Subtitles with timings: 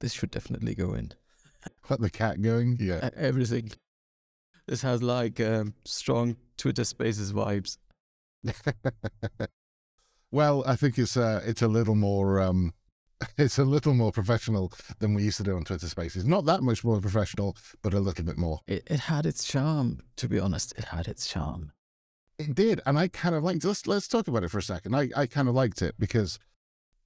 [0.00, 1.12] this should definitely go in.
[1.88, 2.76] Got the cat going.
[2.80, 3.10] Yeah.
[3.16, 3.72] Everything.
[4.66, 7.78] This has like um, strong Twitter Spaces vibes.
[10.30, 12.74] well, I think it's uh, it's a little more um,
[13.38, 16.24] it's a little more professional than we used to do on Twitter Spaces.
[16.24, 18.60] Not that much more professional, but a little bit more.
[18.66, 20.74] It, it had its charm, to be honest.
[20.76, 21.72] It had its charm.
[22.38, 23.64] It did, and I kind of liked.
[23.64, 24.94] Let's let's talk about it for a second.
[24.94, 26.38] I I kind of liked it because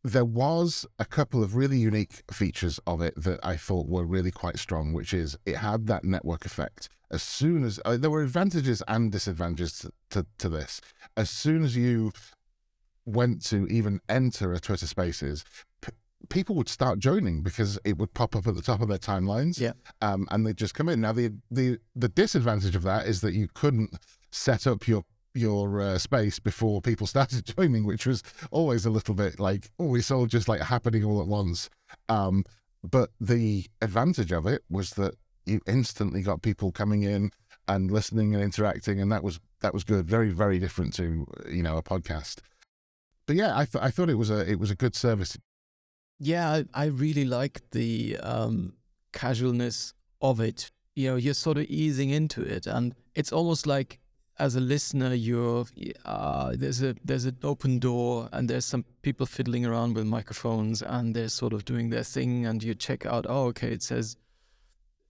[0.05, 4.30] there was a couple of really unique features of it that I thought were really
[4.32, 6.88] quite strong, which is it had that network effect.
[7.10, 10.80] As soon as uh, there were advantages and disadvantages to, to, to this,
[11.16, 12.10] as soon as you
[13.05, 15.45] went to even enter a Twitter Spaces,
[15.80, 15.93] p-
[16.30, 19.60] people would start joining because it would pop up at the top of their timelines,
[19.60, 19.73] Yeah.
[20.01, 21.01] um, and they'd just come in.
[21.01, 23.96] Now the the the disadvantage of that is that you couldn't
[24.30, 29.14] set up your your uh, space before people started joining, which was always a little
[29.14, 31.70] bit like, oh, it's all just like happening all at once.
[32.09, 32.45] Um,
[32.82, 35.14] but the advantage of it was that
[35.46, 37.30] you instantly got people coming in
[37.68, 40.07] and listening and interacting, and that was that was good.
[40.07, 42.40] Very very different to you know a podcast.
[43.26, 45.38] But yeah, I thought I thought it was a it was a good service.
[46.18, 48.74] Yeah, I, I really liked the um,
[49.12, 50.70] casualness of it.
[50.95, 53.98] You know, you're sort of easing into it, and it's almost like
[54.38, 55.66] as a listener, you're
[56.05, 60.83] uh, there's a there's an open door, and there's some people fiddling around with microphones,
[60.83, 63.27] and they're sort of doing their thing, and you check out.
[63.29, 64.16] Oh, okay, it says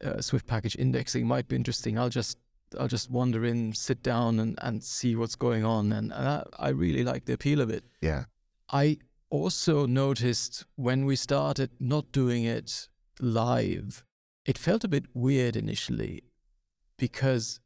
[0.05, 1.99] uh, Swift package indexing might be interesting.
[1.99, 2.39] I'll just
[2.79, 6.45] I'll just wander in, sit down, and and see what's going on, and, and I,
[6.59, 7.85] I really like the appeal of it.
[8.01, 8.25] Yeah,
[8.71, 8.99] I
[9.31, 12.89] also noticed when we started not doing it
[13.21, 14.05] live,
[14.45, 16.25] it felt a bit weird initially
[16.99, 17.61] because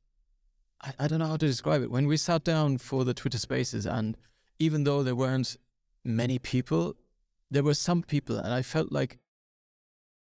[0.82, 1.91] I, I don't know how to describe it.
[1.91, 4.16] When we sat down for the Twitter spaces, and
[4.58, 5.56] even though there weren't
[6.05, 6.94] many people,
[7.50, 9.19] there were some people, and I felt like,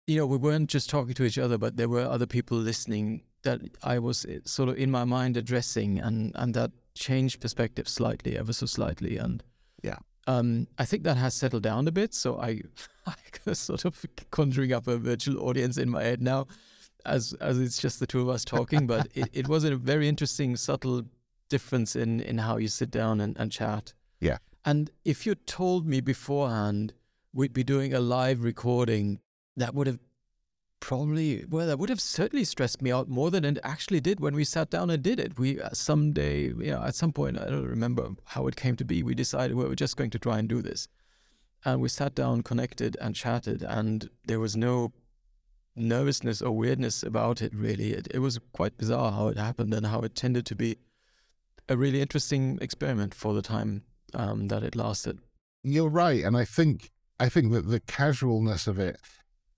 [0.07, 3.23] you know, we weren't just talking to each other, but there were other people listening
[3.43, 7.87] that I was eh, sort of in my mind addressing, and, and that changed perspective
[7.87, 9.17] slightly, ever so slightly.
[9.17, 9.43] And
[9.83, 9.97] Yeah.
[10.27, 12.13] um, I think that has settled down a bit.
[12.13, 12.61] So I,
[13.47, 16.47] I sort of conjuring up a virtual audience in my head now,
[17.05, 18.87] as as it's just the two of us talking.
[18.87, 21.03] But it, it was a very interesting, subtle
[21.49, 23.93] difference in in how you sit down and, and chat.
[24.19, 24.37] Yeah.
[24.63, 26.93] And if you told me beforehand
[27.33, 29.19] we'd be doing a live recording,
[29.57, 29.99] that would have
[30.79, 34.35] probably well that would have certainly stressed me out more than it actually did when
[34.35, 37.45] we sat down and did it we uh, someday you know at some point i
[37.45, 40.37] don't remember how it came to be we decided well, we're just going to try
[40.37, 40.87] and do this
[41.63, 44.91] and we sat down connected and chatted and there was no
[45.75, 49.85] nervousness or weirdness about it really it, it was quite bizarre how it happened and
[49.87, 50.77] how it tended to be
[51.67, 55.19] a really interesting experiment for the time um, that it lasted
[55.67, 58.99] you're right, and I think I think that the casualness of it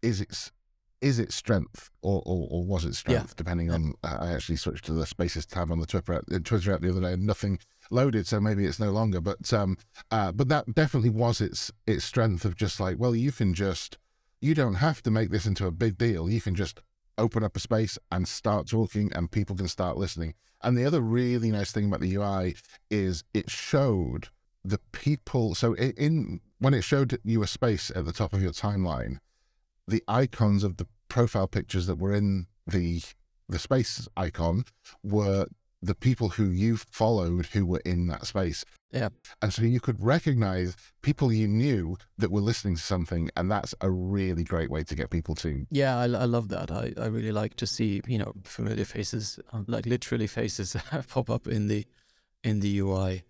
[0.02, 0.54] is its
[1.02, 3.18] is its strength, or or, or was its Yeah.
[3.20, 3.94] strength, depending on.
[4.04, 7.02] I actually switched to the Spaces tab on the Twitter the Twitter app the other
[7.02, 7.60] day, and nothing
[7.92, 9.20] loaded, so maybe it's no longer.
[9.20, 9.78] But um,
[10.10, 13.98] uh, but that definitely was its its strength of just like, well, you can just
[14.42, 16.30] you don't have to make this into a big deal.
[16.30, 16.80] You can just
[17.18, 20.36] open up a space and start talking, and people can start listening.
[20.62, 22.56] And the other really nice thing about the UI
[22.90, 24.30] is it showed
[24.64, 25.56] the people.
[25.56, 29.18] So in when it showed you a space at the top of your timeline,
[29.88, 33.02] the icons of the profile pictures that were in the
[33.50, 34.66] the space icon
[35.04, 35.48] were
[35.82, 38.66] the people who you followed who were in that space.
[38.92, 39.10] Yeah.
[39.42, 43.30] And so you could recognize people you knew that were listening to something.
[43.36, 45.68] And that's a really great way to get people to.
[45.70, 46.72] Yeah, I, I love that.
[46.72, 50.76] I, I really like to see you know familiar faces, um, like literally faces
[51.08, 51.86] pop up in the
[52.44, 53.24] in the UI.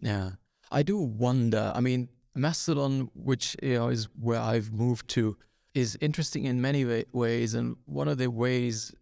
[0.00, 0.32] Yeah,
[0.70, 1.72] I do wonder.
[1.74, 5.36] I mean, Mastodon, which you know is where I've moved to,
[5.74, 8.94] is interesting in many wa- ways, and one of the ways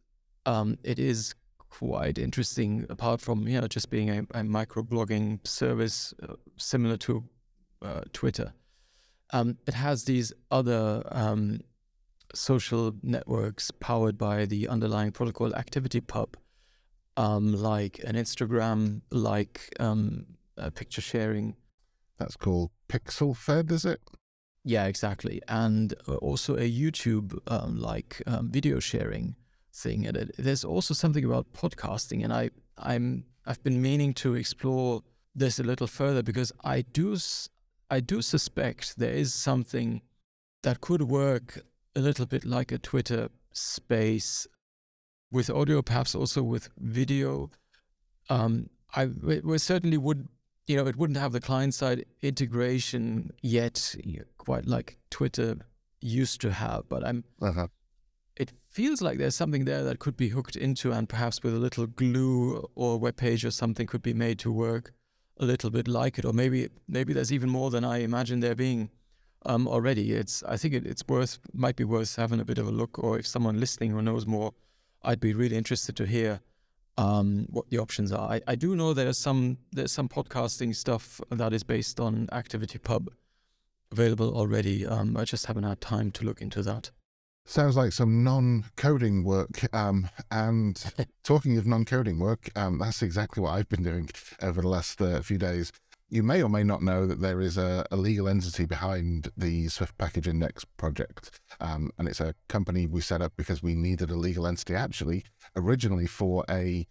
[0.46, 1.34] um, it is
[1.78, 7.24] quite interesting, apart from you know just being a, a microblogging service uh, similar to
[7.82, 8.54] uh, Twitter.
[9.32, 11.60] Um, it has these other um,
[12.34, 16.34] social networks powered by the underlying protocol ActivityPub,
[17.18, 20.24] um, like an Instagram, like um,
[20.56, 21.56] uh, picture sharing.
[22.18, 24.00] That's called Pixelfed, is it?
[24.64, 25.42] Yeah, exactly.
[25.46, 29.36] And uh, also a YouTube um, like um, video sharing
[29.76, 30.06] thing.
[30.06, 35.02] And it, there's also something about podcasting, and I I'm I've been meaning to explore
[35.34, 37.16] this a little further because I do
[37.90, 40.02] I do suspect there is something
[40.62, 41.60] that could work
[41.94, 44.46] a little bit like a Twitter space
[45.30, 47.50] with audio, perhaps also with video.
[48.28, 50.28] Um, I we certainly would
[50.66, 53.94] you know, it wouldn't have the client side integration yet,
[54.38, 55.58] quite like Twitter
[56.00, 56.88] used to have.
[56.88, 57.68] But I'm Uh-huh.
[58.36, 61.58] It feels like there's something there that could be hooked into and perhaps with a
[61.58, 64.92] little glue or web page or something could be made to work
[65.38, 66.24] a little bit like it.
[66.24, 68.90] Or maybe maybe there's even more than I imagine there being
[69.46, 70.12] um, already.
[70.12, 72.98] It's I think it, it's worth might be worth having a bit of a look.
[72.98, 74.52] Or if someone listening who knows more
[75.02, 76.40] I'd be really interested to hear
[76.98, 78.28] um, what the options are.
[78.32, 83.08] I, I do know there's some there's some podcasting stuff that is based on ActivityPub
[83.92, 84.86] available already.
[84.86, 86.90] Um, I just haven't had time to look into that
[87.48, 89.72] Sounds like some non-coding work.
[89.72, 90.82] Um, and
[91.22, 94.10] talking of non-coding work, um, that's exactly what I've been doing
[94.42, 95.70] over the last uh, few days.
[96.08, 99.68] You may or may not know that there is a, a legal entity behind the
[99.68, 104.10] Swift Package Index project, um, and it's a company we set up because we needed
[104.10, 104.74] a legal entity.
[104.74, 105.24] Actually,
[105.56, 106.86] originally for a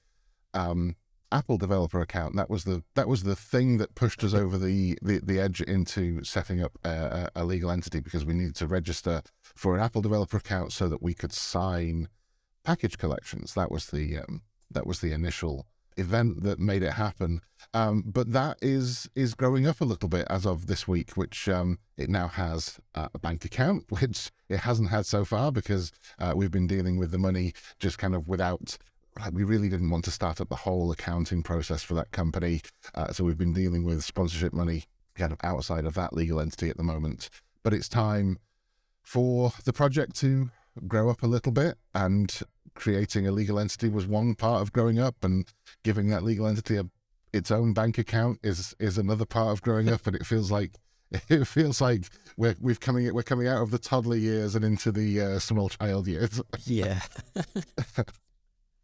[0.53, 0.95] um,
[1.35, 2.37] Apple developer account.
[2.37, 5.59] That was the that was the thing that pushed us over the the, the edge
[5.59, 10.01] into setting up a, a legal entity because we needed to register for an Apple
[10.01, 12.07] developer account so that we could sign
[12.63, 13.53] package collections.
[13.53, 15.67] That was the um, that was the initial
[15.97, 17.41] event that made it happen.
[17.73, 21.49] Um, but that is is growing up a little bit as of this week, which
[21.49, 25.91] um, it now has uh, a bank account, which it hasn't had so far because
[26.17, 28.77] uh, we've been dealing with the money just kind of without
[29.19, 32.61] like we really didn't want to start up the whole accounting process for that company.
[32.93, 34.83] Uh, so we've been dealing with sponsorship money
[35.15, 37.29] kind of outside of that legal entity at the moment.
[37.63, 38.37] But it's time
[39.01, 40.49] for the project to
[40.87, 42.41] grow up a little bit and
[42.73, 45.45] creating a legal entity was one part of growing up and
[45.83, 46.85] giving that legal entity a,
[47.31, 50.71] its own bank account is is another part of growing up and it feels like
[51.29, 54.91] it feels like we're we've coming we're coming out of the toddler years and into
[54.91, 56.41] the uh, small child years.
[56.65, 56.99] Yeah.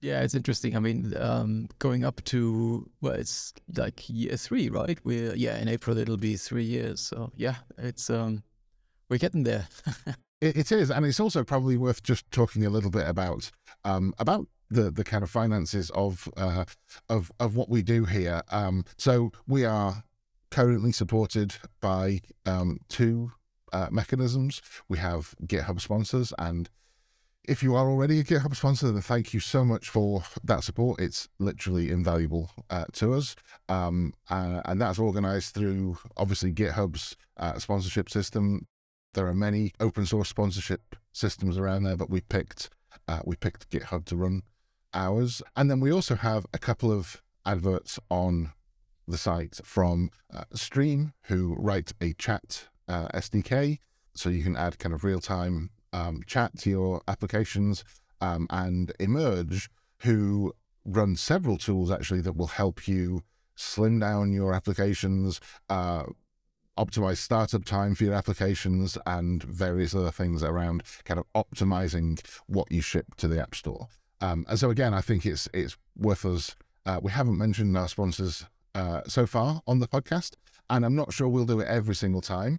[0.02, 0.76] yeah, it's interesting.
[0.76, 5.00] I mean, um, going up to well, it's like year three, right?
[5.04, 7.00] We're yeah, in April it'll be three years.
[7.00, 8.44] So yeah, it's um,
[9.10, 9.68] we're getting there.
[10.42, 13.52] it, it is, and it's also probably worth just talking a little bit about
[13.86, 16.66] um about the the kind of finances of uh
[17.08, 18.42] of of what we do here.
[18.50, 20.04] Um, so we are
[20.50, 23.34] currently supported by um two
[23.72, 24.62] uh, mechanisms.
[24.90, 26.70] We have GitHub sponsors and
[27.46, 31.00] if you are already a GitHub sponsor, then thank you so much for that support.
[31.00, 33.36] It's literally invaluable uh, to us.
[33.68, 38.68] Um, uh, and that's organized through obviously GitHub's uh, sponsorship system.
[39.14, 42.70] There are many open source sponsorship systems around there, but we picked
[43.08, 44.44] uh, we picked GitHub to run
[44.94, 45.42] ours.
[45.56, 48.54] And then we also have a couple of adverts on
[49.08, 53.80] the site from uh, Stream, who write a chat uh, SDK,
[54.14, 57.84] so you can add kind of real time um, chat to your applications,
[58.22, 60.54] um, and Emerge, who
[60.86, 63.24] run several tools actually that will help you
[63.56, 65.40] slim down your applications,
[65.70, 66.04] uh,
[66.78, 72.72] optimize startup time for your applications, and various other things around kind of optimizing what
[72.72, 73.88] you ship to the App Store.
[74.22, 76.56] Um, and so again, I think it's it's worth us.
[76.86, 80.36] Uh, we haven't mentioned our sponsors uh, so far on the podcast,
[80.70, 82.58] and I'm not sure we'll do it every single time.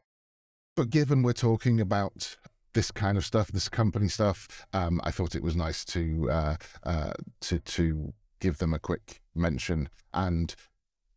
[0.77, 2.37] But given we're talking about
[2.75, 6.57] this kind of stuff, this company stuff, um, I thought it was nice to uh,
[6.85, 9.89] uh, to to give them a quick mention.
[10.13, 10.55] And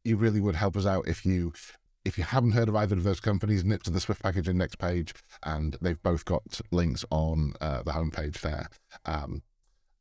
[0.04, 1.54] you really would help us out if you
[2.04, 4.76] if you haven't heard of either of those companies, nip to the Swift Package Index
[4.76, 5.14] page,
[5.44, 8.70] and they've both got links on uh, the homepage there.
[9.06, 9.42] Um,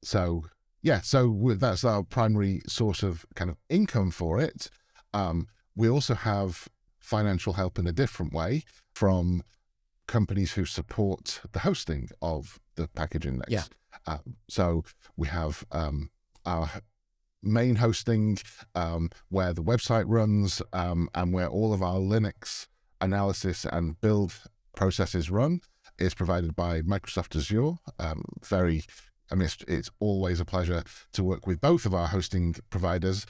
[0.03, 0.44] so
[0.82, 4.69] yeah, so that's our primary source of kind of income for it.
[5.15, 6.69] Um, we also have
[7.01, 9.43] financial help in a different way from
[10.06, 13.51] companies who support the hosting of the package index.
[13.51, 13.65] Yeah.
[14.06, 14.19] Uh,
[14.49, 14.84] so
[15.17, 16.11] we have um,
[16.44, 16.70] our
[17.43, 18.39] main hosting
[18.75, 22.67] um, where the website runs um, and where all of our Linux
[23.01, 24.34] analysis and build
[24.75, 25.61] processes run
[25.99, 27.75] is provided by Microsoft Azure.
[27.99, 28.82] Um, very
[29.31, 30.82] I mean, it's, it's, always a pleasure
[31.15, 33.27] to work with both of our hosting providers.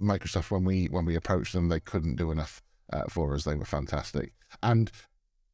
[0.00, 2.62] Microsoft, when we when we approached them, they couldn't do enough
[2.92, 3.44] uh, for us.
[3.44, 4.90] They were fantastic, and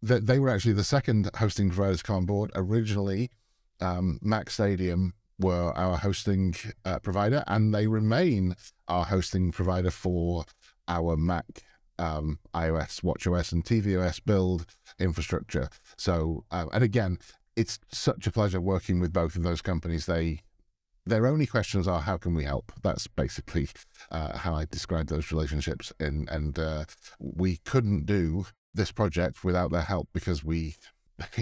[0.03, 2.51] that they were actually the second hosting providers come on board.
[2.55, 3.31] Originally,
[3.81, 8.57] um, MacStadium were our hosting uh, provider, and they remain
[8.89, 10.45] our hosting provider for
[10.89, 11.63] our Mac,
[11.99, 14.67] um, iOS, WatchOS, and tvOS build
[14.99, 15.69] infrastructure.
[15.97, 17.19] So, uh, and again,
[17.55, 20.07] it's such a pleasure working with both of those companies.
[20.07, 20.43] They
[21.07, 23.69] their only questions are how can we help that's basically
[24.11, 26.85] uh, how i describe those relationships and and uh,
[27.21, 28.45] we couldn't do
[28.77, 30.77] this project without their help because we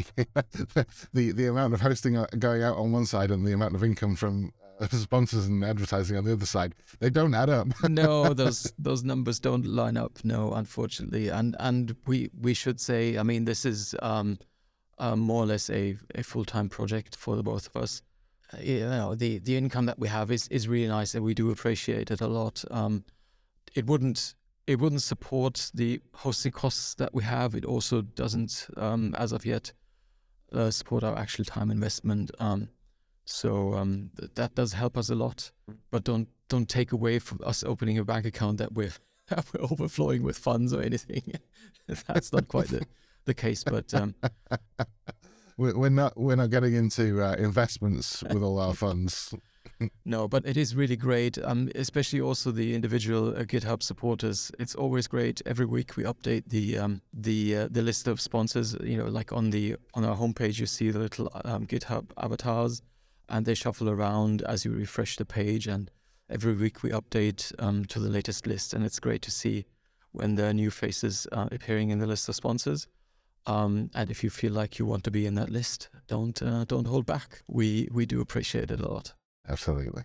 [1.13, 3.83] the the amount of hosting uh, going out on one side and the amount of
[3.83, 8.33] income from uh, sponsors and advertising on the other side they don't add up no
[8.33, 13.23] those those numbers don't line up no unfortunately and and we we should say i
[13.23, 14.39] mean this is um
[14.99, 18.03] uh, more or less a, a full time project for the both of us.
[18.53, 21.35] Uh, you know, the the income that we have is is really nice, and we
[21.35, 22.65] do appreciate it a lot.
[22.71, 23.05] Um,
[23.75, 24.35] it wouldn't
[24.67, 27.55] it wouldn't support the hosting costs that we have.
[27.55, 29.73] It also doesn't, um, as of yet,
[30.53, 32.31] uh, support our actual time investment.
[32.39, 32.69] Um,
[33.25, 35.51] so um, th- that does help us a lot.
[35.91, 38.93] But don't don't take away from us opening a bank account that we're
[39.31, 41.35] we're overflowing with funds or anything.
[42.07, 42.87] That's not quite the,
[43.25, 43.65] the case.
[43.65, 44.15] But um,
[45.57, 49.35] we're not we're not getting into uh, investments with all our funds.
[50.05, 54.51] No, but it is really great, um, especially also the individual uh, GitHub supporters.
[54.59, 55.43] It's always great.
[55.47, 58.77] Every week we update the um, the uh, the list of sponsors.
[58.83, 62.83] You know, like on the on our homepage, you see the little um, GitHub avatars,
[63.29, 65.67] and they shuffle around as you refresh the page.
[65.67, 65.91] And
[66.31, 69.67] every week we update um, to the latest list, and it's great to see
[70.13, 72.87] when there are new faces uh, appearing in the list of sponsors.
[73.47, 76.65] Um, and if you feel like you want to be in that list, don't uh,
[76.65, 77.43] don't hold back.
[77.49, 79.15] We we do appreciate it a lot.
[79.49, 80.05] Absolutely.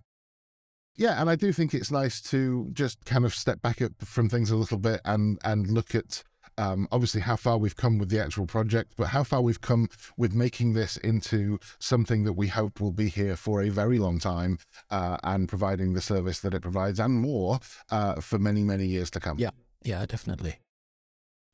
[0.95, 4.27] Yeah, and I do think it's nice to just kind of step back up from
[4.27, 6.23] things a little bit and and look at
[6.57, 9.87] um, obviously how far we've come with the actual project, but how far we've come
[10.17, 14.19] with making this into something that we hope will be here for a very long
[14.19, 17.59] time uh, and providing the service that it provides and more
[17.91, 19.39] uh, for many many years to come.
[19.39, 19.51] Yeah,
[19.83, 20.59] yeah, definitely.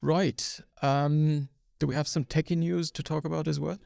[0.01, 0.59] Right.
[0.81, 3.77] Um, do we have some techie news to talk about as well?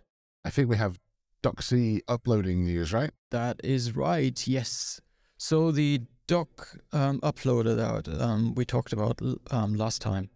[0.46, 1.00] I think we have
[1.44, 3.12] DocC uploading news, right?
[3.32, 4.48] That is right.
[4.48, 5.00] Yes.
[5.38, 10.30] So the doc um, uploader that um, we talked about um, last time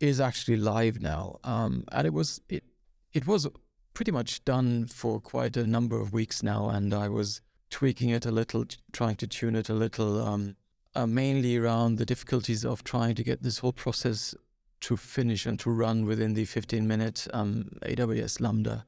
[0.00, 2.64] is actually live now, um, and it was it
[3.12, 3.46] it was
[3.94, 7.40] pretty much done for quite a number of weeks now, and I was
[7.70, 10.56] tweaking it a little, trying to tune it a little, um,
[10.94, 14.34] uh, mainly around the difficulties of trying to get this whole process
[14.80, 18.86] to finish and to run within the 15 minute um, AWS Lambda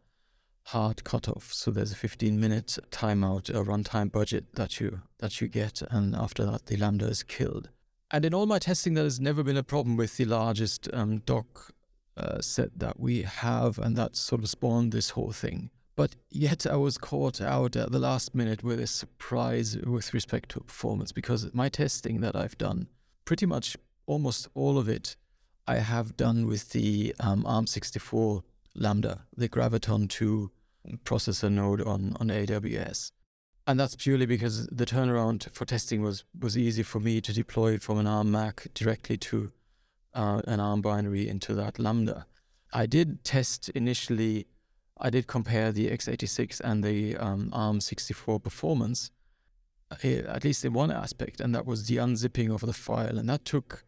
[0.66, 1.52] hard cutoff.
[1.52, 6.14] So there's a 15 minute timeout, a runtime budget that you that you get, and
[6.14, 7.70] after that the Lambda is killed.
[8.10, 11.18] And in all my testing, there has never been a problem with the largest um,
[11.24, 11.72] doc
[12.16, 15.70] uh, set that we have, and that sort of spawned this whole thing.
[15.94, 20.50] But yet I was caught out at the last minute with a surprise with respect
[20.50, 22.88] to performance because my testing that I've done,
[23.24, 23.76] pretty much
[24.06, 25.16] almost all of it,
[25.66, 28.42] I have done with the um, ARM64
[28.74, 30.50] Lambda, the Graviton 2
[31.04, 33.12] processor node on, on AWS.
[33.66, 37.78] And that's purely because the turnaround for testing was, was easy for me to deploy
[37.78, 39.52] from an ARM Mac directly to
[40.14, 42.26] uh, an ARM binary into that Lambda.
[42.72, 44.46] I did test initially,
[44.98, 49.10] I did compare the x86 and the um, ARM64 performance,
[49.90, 53.18] uh, at least in one aspect, and that was the unzipping of the file.
[53.18, 53.84] And that took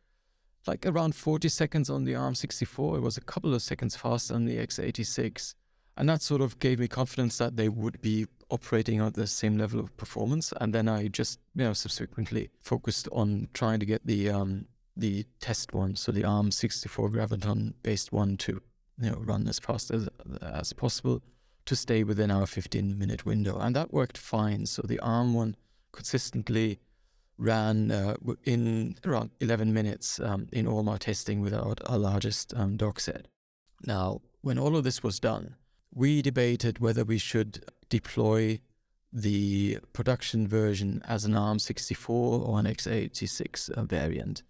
[0.67, 2.97] like around 40 seconds on the ARM64.
[2.97, 5.55] It was a couple of seconds faster on the x86.
[5.97, 9.57] And that sort of gave me confidence that they would be operating at the same
[9.57, 10.53] level of performance.
[10.61, 14.67] And then I just, you know, subsequently focused on trying to get the um,
[14.97, 18.63] the test one, so the ARM64 Graviton based one to,
[19.01, 20.09] you know, run as fast as
[20.41, 21.23] as possible
[21.67, 23.59] to stay within our 15 minute window.
[23.59, 24.67] And that worked fine.
[24.67, 25.57] So the ARM one
[25.93, 26.81] consistently
[27.37, 28.15] ran uh,
[28.45, 33.29] in around 11 minutes um, in all my testing without our largest um, doc set.
[33.87, 35.57] Now, when all of this was done,
[35.93, 38.61] we debated whether we should deploy
[39.13, 44.43] the production version as an ARM64 or an x86 uh, variant.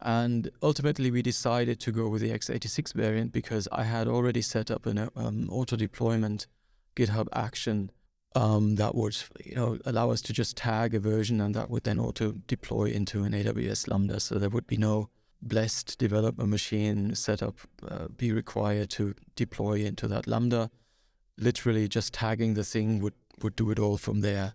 [0.00, 4.70] And ultimately, we decided to go with the x86 variant because I had already set
[4.70, 6.46] up an um, auto deployment
[6.94, 7.90] GitHub action
[8.36, 11.84] um, that would you know allow us to just tag a version and that would
[11.84, 14.20] then auto deploy into an AWS Lambda.
[14.20, 15.08] So there would be no
[15.40, 17.56] blessed developer machine setup
[17.88, 20.70] uh, be required to deploy into that Lambda.
[21.38, 24.54] Literally just tagging the thing would, would do it all from there.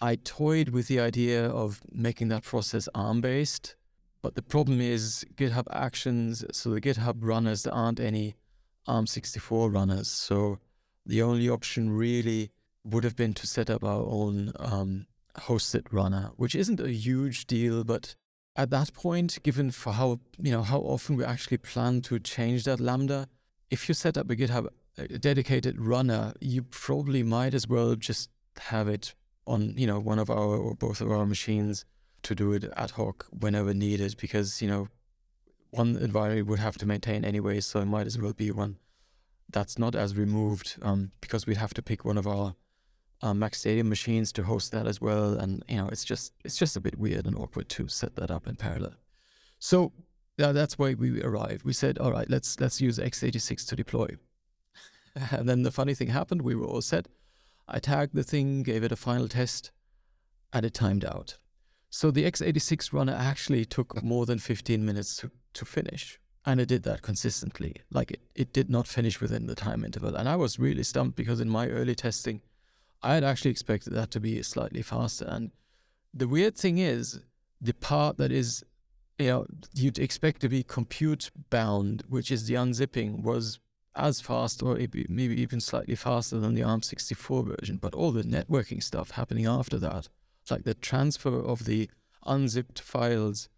[0.00, 3.74] I toyed with the idea of making that process ARM based,
[4.22, 8.34] but the problem is GitHub Actions, so the GitHub runners, there aren't any
[8.88, 10.08] ARM64 runners.
[10.08, 10.58] So
[11.06, 12.50] the only option really
[12.84, 17.46] would have been to set up our own um, hosted runner, which isn't a huge
[17.46, 18.14] deal, but
[18.56, 22.64] at that point, given for how you know how often we actually plan to change
[22.64, 23.28] that lambda,
[23.70, 28.30] if you set up a GitHub a dedicated runner, you probably might as well just
[28.58, 29.14] have it
[29.46, 31.84] on you know one of our or both of our machines
[32.22, 34.88] to do it ad hoc whenever needed, because you know
[35.70, 38.76] one environment would have to maintain anyway, so it might as well be one
[39.50, 42.54] that's not as removed um, because we'd have to pick one of our
[43.22, 45.34] um, MacStadium machines to host that as well.
[45.34, 48.30] And you know, it's just it's just a bit weird and awkward to set that
[48.30, 48.94] up in parallel.
[49.58, 49.92] So
[50.36, 51.64] yeah, that's why we arrived.
[51.64, 54.08] We said, all right, let's let's use x86 to deploy.
[55.30, 56.42] and then the funny thing happened.
[56.42, 57.08] We were all set.
[57.68, 59.70] I tagged the thing, gave it a final test,
[60.52, 61.38] and it timed out.
[61.88, 66.18] So the x86 runner actually took more than 15 minutes to, to finish.
[66.46, 67.76] And it did that consistently.
[67.90, 70.14] Like it, it did not finish within the time interval.
[70.14, 72.42] And I was really stumped because in my early testing,
[73.04, 75.26] I had actually expected that to be slightly faster.
[75.26, 75.52] And
[76.12, 77.20] the weird thing is,
[77.60, 78.64] the part that is,
[79.18, 83.60] you know, you'd expect to be compute bound, which is the unzipping, was
[83.94, 84.76] as fast or
[85.08, 87.76] maybe even slightly faster than the ARM64 version.
[87.76, 90.08] But all the networking stuff happening after that,
[90.50, 91.90] like the transfer of the
[92.26, 93.48] unzipped files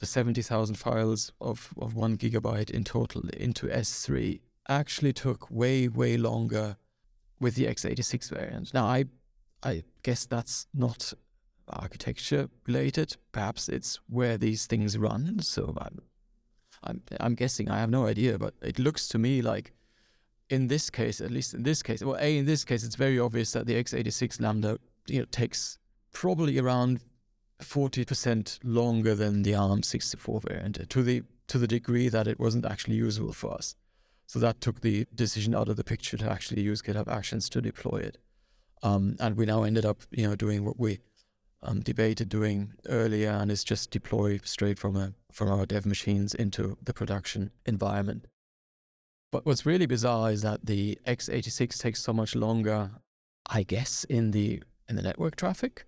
[0.00, 6.16] the 70,000 files of, of one gigabyte in total into S3 actually took way, way
[6.16, 6.76] longer
[7.40, 8.74] with the x86 variant.
[8.74, 9.06] Now, I,
[9.62, 11.12] I guess that's not
[11.68, 13.16] architecture related.
[13.32, 15.40] Perhaps it's where these things run.
[15.40, 15.98] So I'm,
[16.84, 17.70] I'm, I'm guessing.
[17.70, 19.72] I have no idea, but it looks to me like
[20.48, 23.18] in this case, at least in this case, well, a in this case, it's very
[23.18, 25.78] obvious that the x86 lambda you know takes
[26.12, 27.00] probably around
[27.62, 32.94] 40% longer than the ARM64 variant to the to the degree that it wasn't actually
[32.94, 33.74] usable for us.
[34.30, 37.60] So that took the decision out of the picture to actually use GitHub Actions to
[37.60, 38.18] deploy it.
[38.80, 41.00] Um, and we now ended up, you know, doing what we
[41.64, 46.32] um, debated doing earlier, and it's just deploy straight from a from our dev machines
[46.32, 48.26] into the production environment.
[49.32, 52.92] But what's really bizarre is that the x86 takes so much longer,
[53.48, 55.86] I guess, in the in the network traffic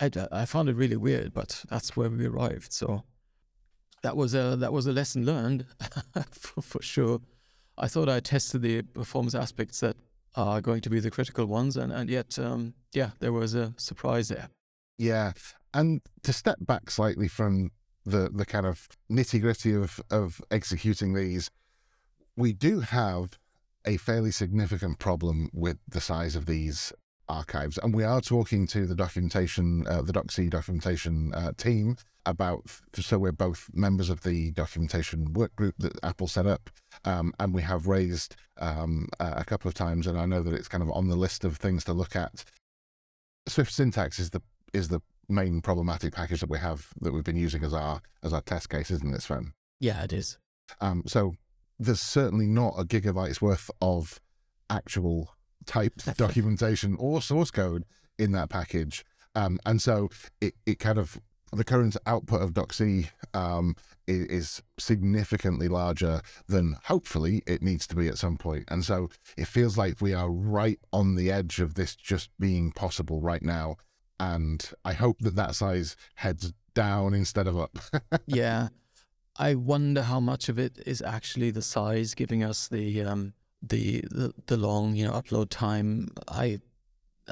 [0.00, 2.72] I, I found it really weird, but that's where we arrived.
[2.72, 3.02] So
[4.04, 5.66] that was a that was a lesson learned
[6.30, 7.20] for, for sure.
[7.78, 9.96] I thought I tested the performance aspects that
[10.34, 13.74] are going to be the critical ones, and and yet, um, yeah, there was a
[13.76, 14.48] surprise there.
[14.98, 15.32] Yeah,
[15.74, 17.70] and to step back slightly from
[18.04, 21.50] the the kind of nitty gritty of of executing these,
[22.36, 23.38] we do have
[23.84, 26.92] a fairly significant problem with the size of these
[27.32, 27.78] archives.
[27.78, 32.64] And we are talking to the documentation, uh, the DocC documentation uh, team about,
[32.94, 36.70] so we're both members of the documentation work group that Apple set up.
[37.04, 40.68] Um, and we have raised um, a couple of times, and I know that it's
[40.68, 42.44] kind of on the list of things to look at.
[43.48, 44.42] Swift syntax is the
[44.72, 48.32] is the main problematic package that we have that we've been using as our as
[48.32, 49.52] our test case, isn't it, Sven?
[49.80, 50.38] Yeah, it is.
[50.80, 51.34] Um, so
[51.78, 54.20] there's certainly not a gigabyte's worth of
[54.70, 55.34] actual
[55.66, 57.84] type documentation or source code
[58.18, 59.04] in that package.
[59.34, 61.20] Um, and so it, it kind of
[61.52, 67.94] the current output of DocC um, is, is, significantly larger than hopefully it needs to
[67.94, 68.64] be at some point.
[68.68, 72.72] And so it feels like we are right on the edge of this just being
[72.72, 73.76] possible right now.
[74.18, 77.78] And I hope that that size heads down instead of up.
[78.26, 78.68] yeah.
[79.36, 84.00] I wonder how much of it is actually the size giving us the um, the,
[84.10, 86.58] the the long you know upload time i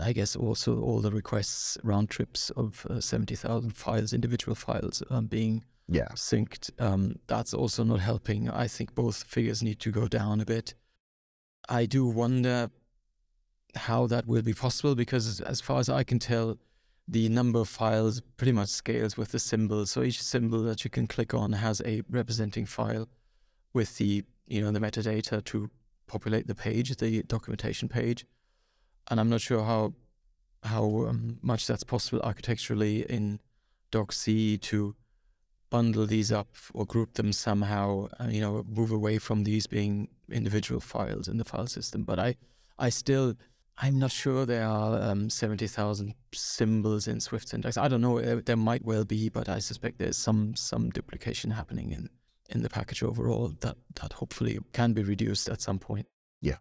[0.01, 5.27] i guess also all the requests round trips of uh, 70000 files individual files um,
[5.27, 6.09] being yeah.
[6.15, 8.49] synced um, that's also not helping.
[8.49, 10.75] I think both figures need to go down a bit.
[11.69, 12.71] I do wonder
[13.75, 16.59] how that will be possible because as far as i can tell
[17.07, 19.85] the number of files pretty much scales with the symbol.
[19.87, 23.09] So each symbol that you can click on has a representing file
[23.73, 25.71] with the you know the metadata to
[26.11, 28.27] populate the page, the documentation page.
[29.09, 29.95] And I'm not sure how
[30.63, 33.41] how um, much that's possible architecturally in
[33.93, 34.95] DocC to
[35.71, 38.09] bundle these up or group them somehow.
[38.19, 42.03] Uh, you know, move away from these being individual files in the file system.
[42.03, 42.37] But I,
[42.79, 43.35] I still.
[43.83, 47.79] I'm not sure there are um, 70,000 symbols in Swift syntax.
[47.79, 48.21] I don't know.
[48.21, 52.11] There might well be, but I suspect there's some some duplication happening in
[52.51, 56.07] in the package overall that that hopefully can be reduced at some point.
[56.41, 56.59] Yeah.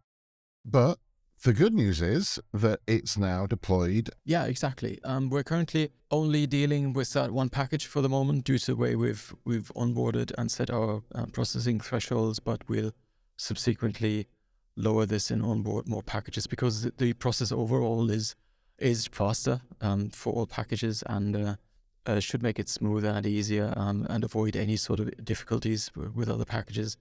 [0.66, 1.00] But
[1.44, 4.10] the good news is that it's now deployed.
[4.26, 5.00] Yeah, exactly.
[5.04, 8.76] Um, we're currently only dealing with that one package for the moment due to the
[8.76, 12.92] way we've we've onboarded and set our uh, processing thresholds, but we'll
[13.38, 14.28] subsequently
[14.76, 18.36] lower this and onboard more packages because the process overall is
[18.78, 21.56] is faster um, for all packages and uh,
[22.06, 26.30] uh, should make it smoother and easier um, and avoid any sort of difficulties with
[26.30, 26.98] other packages.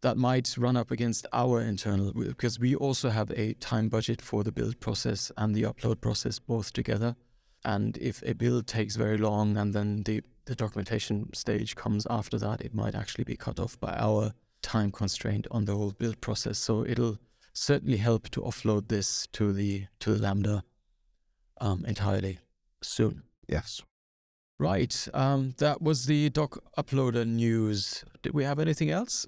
[0.00, 4.42] That might run up against our internal because we also have a time budget for
[4.42, 7.14] the build process and the upload process both together.
[7.64, 12.36] And if a build takes very long and then the, the documentation stage comes after
[12.38, 16.20] that it might actually be cut off by our time constraint on the whole build
[16.20, 16.58] process.
[16.58, 17.18] So it'll
[17.52, 20.64] certainly help to offload this to the to the lambda
[21.60, 22.40] um, entirely
[22.82, 23.22] soon.
[23.46, 23.82] Yes
[24.62, 25.08] Right.
[25.12, 28.04] Um, that was the doc uploader news.
[28.22, 29.26] Did we have anything else?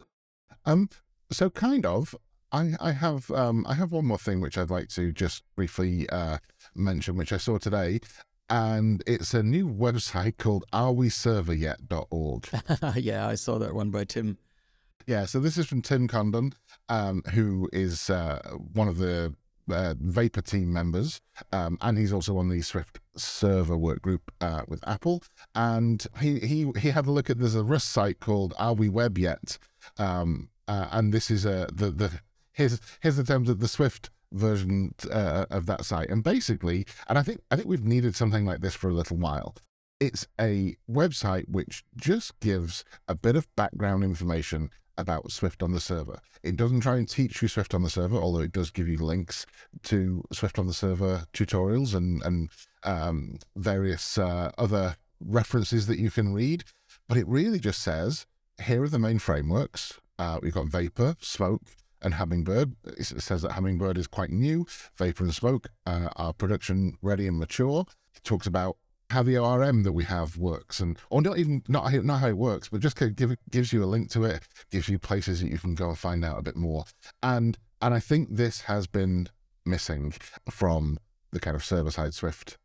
[0.65, 0.89] Um,
[1.31, 2.15] so kind of.
[2.53, 6.09] I, I have um, I have one more thing which I'd like to just briefly
[6.11, 6.39] uh,
[6.77, 7.99] mention, which I saw today,
[8.49, 12.49] and it's a new website called areweserveryet.org.
[13.03, 14.39] yeah, I saw that one by Tim.
[15.07, 16.55] Yeah, so this is from Tim Condon,
[16.89, 18.41] um, who is uh,
[18.73, 19.35] one of the
[19.71, 21.21] uh, Vapor team members,
[21.53, 25.23] um, and he's also on the Swift server work group uh, with Apple.
[25.55, 28.89] And he, he he had a look at there's a Rust site called Are We
[28.89, 29.59] Web Yet?
[29.99, 32.11] Um, uh, and this is a the the
[32.53, 36.11] his his attempt at the Swift version uh, of that site.
[36.11, 39.17] And basically, and I think I think we've needed something like this for a little
[39.17, 39.55] while.
[40.01, 45.81] It's a website which just gives a bit of background information about Swift on the
[45.81, 46.21] server.
[46.43, 48.99] It doesn't try and teach you Swift on the server, although it does give you
[48.99, 49.47] links
[49.85, 52.51] to Swift on the server tutorials and and
[52.83, 56.65] um, various uh, other references that you can read.
[57.09, 58.27] But it really just says
[58.63, 60.01] here are the main frameworks.
[60.19, 61.63] Uh, we've got Vapor, Smoke,
[62.01, 62.77] and Hummingbird.
[62.85, 64.67] It says that Hummingbird is quite new.
[64.97, 67.87] Vapor and Smoke uh, are production ready and mature.
[68.15, 68.77] It talks about
[69.11, 72.29] how the ORM that we have works, and or not even not how, not how
[72.29, 75.51] it works, but just give, gives you a link to it, gives you places that
[75.51, 76.85] you can go and find out a bit more.
[77.23, 79.29] And and I think this has been
[79.65, 80.15] missing
[80.51, 80.99] from
[81.33, 82.57] the kind of server side Swift.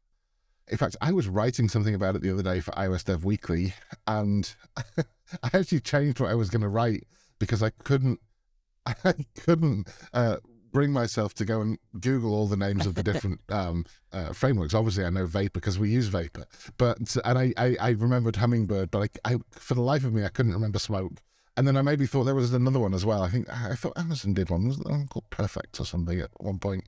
[0.67, 3.73] In fact, I was writing something about it the other day for iOS Dev Weekly,
[4.07, 4.53] and
[4.97, 7.05] I actually changed what I was going to write
[7.39, 8.19] because I couldn't
[8.85, 10.37] I couldn't uh,
[10.71, 14.73] bring myself to go and Google all the names of the different um, uh, frameworks.
[14.73, 16.45] Obviously, I know Vapor because we use Vapor,
[16.77, 20.25] but and I, I, I remembered Hummingbird, but I, I, for the life of me,
[20.25, 21.21] I couldn't remember Smoke.
[21.57, 23.21] And then I maybe thought there was another one as well.
[23.21, 24.67] I think I thought Amazon did one.
[24.67, 26.85] Was one called Perfect or something at one point?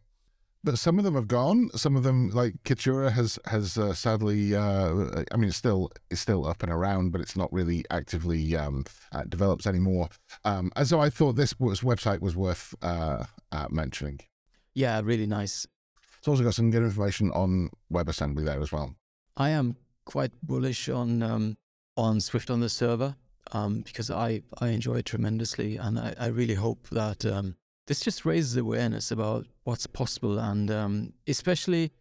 [0.63, 1.69] but some of them have gone.
[1.75, 4.55] Some of them, like Kitura, has has uh, sadly.
[4.55, 8.55] Uh, I mean, it's still it's still up and around, but it's not really actively
[8.55, 10.09] um, uh, developed anymore.
[10.45, 12.75] Um, and so I thought this was, website was worth
[13.51, 14.19] uh, mentioning.
[14.73, 15.67] Yeah, really nice.
[16.19, 18.95] It's also got some good information on WebAssembly there as well.
[19.37, 21.57] I am quite bullish on um,
[21.97, 23.15] on Swift on the server
[23.51, 27.55] um, because I I enjoy it tremendously, and I, I really hope that um,
[27.87, 31.91] this just raises awareness about what's possible, and um, especially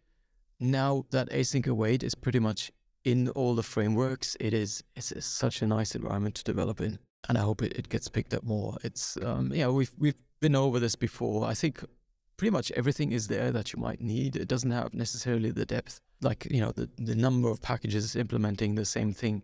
[0.59, 2.71] now that async await is pretty much
[3.03, 6.99] in all the frameworks, it is it's, it's such a nice environment to develop in,
[7.27, 8.77] and I hope it, it gets picked up more.
[8.83, 11.45] It's um, yeah, we've we've been over this before.
[11.45, 11.83] I think
[12.35, 14.35] pretty much everything is there that you might need.
[14.35, 18.75] It doesn't have necessarily the depth, like you know the the number of packages implementing
[18.75, 19.43] the same thing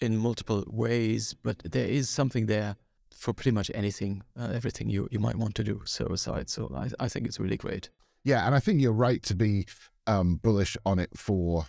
[0.00, 2.74] in multiple ways, but there is something there
[3.14, 6.50] for pretty much anything, uh, everything you, you might want to do server side.
[6.50, 7.88] So I, I think it's really great.
[8.24, 9.66] Yeah, and I think you're right to be
[10.08, 11.66] um, bullish on it for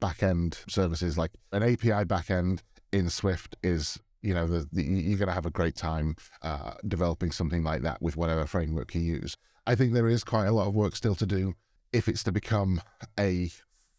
[0.00, 1.18] backend services.
[1.18, 2.60] Like an API backend
[2.92, 6.74] in Swift is, you know, the, the, you're going to have a great time uh,
[6.86, 9.36] developing something like that with whatever framework you use.
[9.66, 11.54] I think there is quite a lot of work still to do
[11.92, 12.80] if it's to become
[13.18, 13.50] a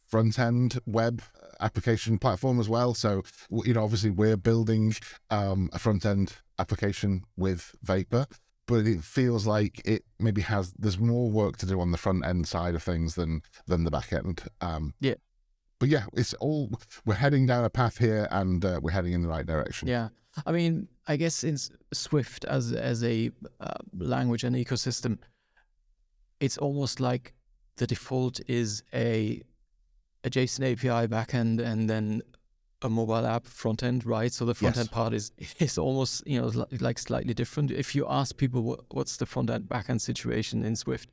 [0.10, 1.22] front end web
[1.60, 2.94] application platform as well.
[2.94, 4.96] So, you know, obviously we're building
[5.30, 8.28] um, a front end application with Vapor,
[8.68, 12.26] but it feels like it maybe has there's more work to do on the front
[12.26, 14.44] end side of things than than the back end.
[14.62, 15.16] Um, yeah.
[15.80, 16.72] But yeah, it's all
[17.06, 19.88] we're heading down a path here, and uh, we're heading in the right direction.
[19.88, 20.10] Yeah,
[20.46, 21.58] I mean, I guess in
[21.94, 25.18] Swift as as a uh, language and ecosystem,
[26.40, 27.34] it's almost like
[27.78, 29.42] the default is a
[30.24, 32.22] a JSON API backend and then
[32.82, 34.32] a mobile app front end, right?
[34.32, 34.82] So the front yes.
[34.86, 37.72] end part is is almost you know like slightly different.
[37.72, 41.10] If you ask people what, what's the front end back end situation in Swift,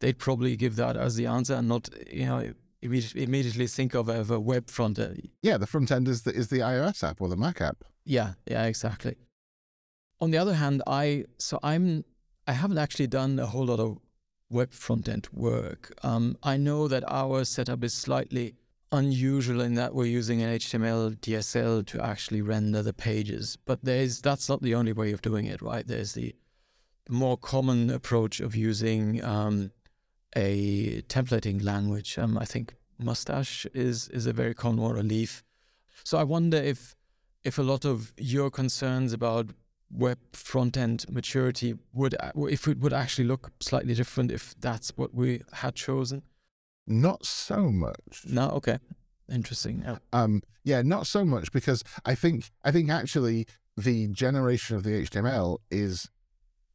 [0.00, 2.52] they'd probably give that as the answer and not you know
[2.84, 5.30] immediately think of, of a web front end.
[5.42, 7.84] Yeah, the front end is the is the iOS app or the Mac app.
[8.04, 9.16] Yeah, yeah, exactly.
[10.20, 12.04] On the other hand, I so I'm
[12.46, 13.98] I haven't actually done a whole lot of
[14.50, 15.92] web front end work.
[16.02, 18.54] Um, I know that our setup is slightly
[18.92, 24.20] unusual in that we're using an HTML DSL to actually render the pages, but there's
[24.20, 25.86] that's not the only way of doing it, right?
[25.86, 26.34] There's the
[27.08, 29.72] more common approach of using um,
[30.36, 32.18] a templating language.
[32.18, 35.42] Um, I think Mustache is is a very common one, or Leaf.
[36.04, 36.96] So I wonder if
[37.44, 39.50] if a lot of your concerns about
[39.90, 42.16] web front end maturity would
[42.50, 46.22] if it would actually look slightly different if that's what we had chosen
[46.86, 48.78] not so much no okay
[49.32, 49.98] interesting yeah.
[50.12, 55.02] um yeah not so much because i think i think actually the generation of the
[55.04, 56.10] html is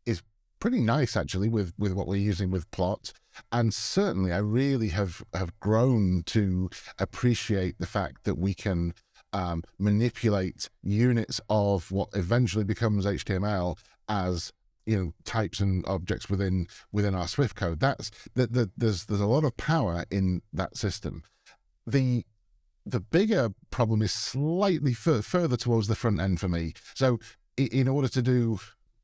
[0.05, 0.21] is
[0.59, 3.11] pretty nice actually with with what we're using with plot
[3.51, 8.93] and certainly i really have have grown to appreciate the fact that we can
[9.33, 14.51] um, manipulate units of what eventually becomes HTML as
[14.85, 17.79] you know types and objects within within our Swift code.
[17.79, 21.23] That's that the, there's there's a lot of power in that system.
[21.85, 22.25] The
[22.85, 26.73] the bigger problem is slightly fur- further towards the front end for me.
[26.95, 27.19] So
[27.55, 28.59] in order to do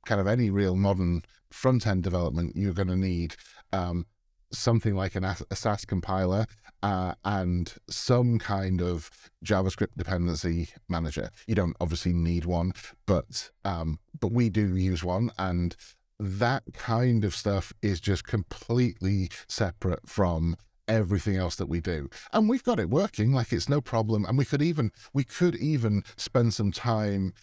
[0.05, 3.35] kind of any real modern front end development, you're going to need
[3.73, 4.07] um,
[4.57, 6.45] something like an, a Sass compiler
[6.83, 9.09] uh, and some kind of
[9.43, 11.29] JavaScript dependency manager.
[11.47, 12.73] You don't obviously need one,
[13.05, 15.75] but um, but we do use one, and
[16.19, 20.55] that kind of stuff is just completely separate from
[20.87, 24.37] everything else that we do and we've got it working like it's no problem and
[24.37, 27.33] we could even we could even spend some time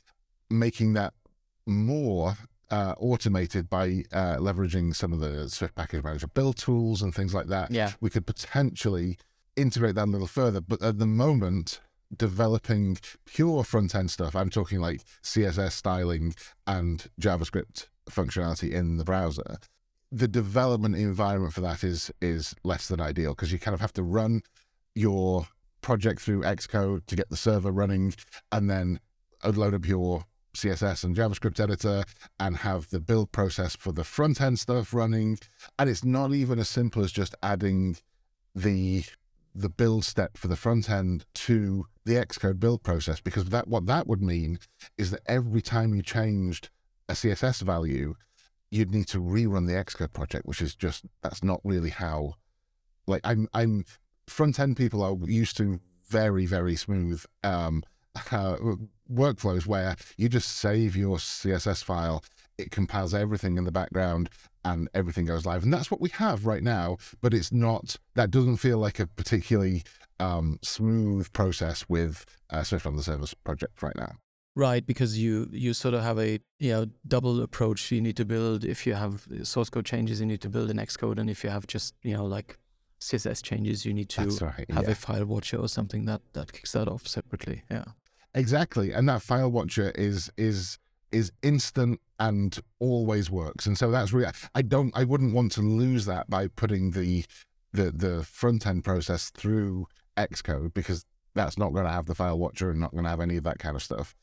[0.48, 1.12] making that
[1.66, 2.36] more
[2.72, 7.34] uh, automated by uh, leveraging some of the Swift package manager build tools and things
[7.34, 7.70] like that.
[7.70, 7.92] Yeah.
[8.00, 9.18] We could potentially
[9.56, 10.62] integrate that a little further.
[10.62, 11.80] But at the moment,
[12.16, 16.34] developing pure front end stuff, I'm talking like CSS styling
[16.66, 19.58] and JavaScript functionality in the browser.
[20.10, 23.92] The development environment for that is is less than ideal because you kind of have
[23.94, 24.42] to run
[24.94, 25.46] your
[25.82, 28.14] project through Xcode to get the server running
[28.50, 28.98] and then
[29.44, 32.04] load up your CSS and JavaScript editor
[32.38, 35.38] and have the build process for the front end stuff running.
[35.78, 37.96] And it's not even as simple as just adding
[38.54, 39.04] the
[39.54, 43.86] the build step for the front end to the Xcode build process because that what
[43.86, 44.58] that would mean
[44.96, 46.70] is that every time you changed
[47.08, 48.14] a CSS value,
[48.70, 52.34] you'd need to rerun the Xcode project, which is just that's not really how
[53.06, 53.84] like I'm I'm
[54.26, 57.82] front end people are used to very, very smooth um
[58.14, 58.56] uh,
[59.10, 62.24] workflows where you just save your CSS file,
[62.58, 64.30] it compiles everything in the background,
[64.64, 65.62] and everything goes live.
[65.64, 69.06] And that's what we have right now, but it's not, that doesn't feel like a
[69.06, 69.82] particularly
[70.20, 74.16] um, smooth process with uh, Swift on the Service project right now.
[74.54, 77.90] Right, because you you sort of have a you know double approach.
[77.90, 80.76] You need to build if you have source code changes, you need to build an
[80.76, 82.58] Xcode, and if you have just you know like
[83.00, 84.90] CSS changes, you need to right, have yeah.
[84.90, 87.62] a file watcher or something that that kicks that off separately.
[87.70, 87.84] Yeah.
[88.34, 90.78] Exactly, and that file watcher is is
[91.10, 95.60] is instant and always works, and so that's really I don't I wouldn't want to
[95.60, 97.24] lose that by putting the
[97.72, 102.38] the the front end process through Xcode because that's not going to have the file
[102.38, 104.14] watcher and not going to have any of that kind of stuff.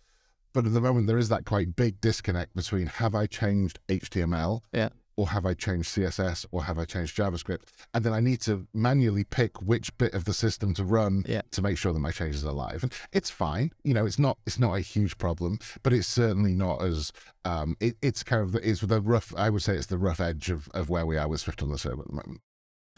[0.54, 4.62] But at the moment, there is that quite big disconnect between have I changed HTML
[4.74, 4.89] Yeah
[5.20, 7.64] or have I changed CSS or have I changed JavaScript?
[7.94, 11.42] And then I need to manually pick which bit of the system to run yeah.
[11.52, 12.84] to make sure that my changes are live.
[12.84, 16.54] And it's fine, you know, it's not it's not a huge problem, but it's certainly
[16.54, 17.12] not as
[17.44, 19.34] um, it, it's kind of it's the rough.
[19.36, 21.70] I would say it's the rough edge of, of where we are with Swift on
[21.70, 22.40] the server at the moment.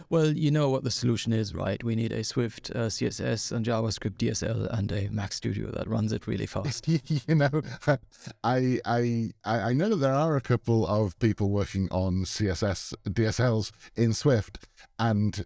[0.10, 1.84] Well, you know what the solution is, right?
[1.84, 6.12] We need a Swift uh, CSS and JavaScript DSL and a Mac Studio that runs
[6.12, 6.88] it really fast.
[6.88, 7.62] you know,
[8.44, 13.72] I I I know that there are a couple of people working on CSS DSLs
[13.96, 14.68] in Swift,
[15.00, 15.46] and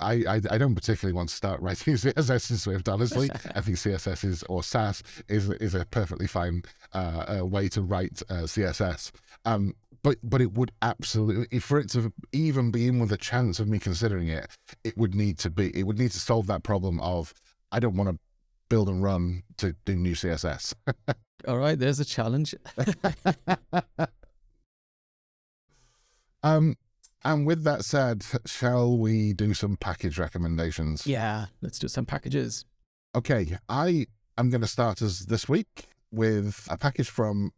[0.00, 2.88] I, I, I don't particularly want to start writing CSS in Swift.
[2.88, 6.62] Honestly, I think CSS is or Sass is is a perfectly fine
[6.94, 9.12] uh, uh, way to write uh, CSS.
[9.44, 9.74] Um,
[10.06, 13.66] but but it would absolutely for it to even be in with a chance of
[13.66, 14.46] me considering it,
[14.84, 17.34] it would need to be it would need to solve that problem of
[17.72, 18.18] I don't want to
[18.68, 20.74] build and run to do new CSS.
[21.48, 22.54] All right, there's a challenge.
[26.44, 26.76] um,
[27.24, 31.04] and with that said, shall we do some package recommendations?
[31.04, 32.64] Yeah, let's do some packages.
[33.16, 34.06] Okay, I
[34.38, 37.52] am going to start us this week with a package from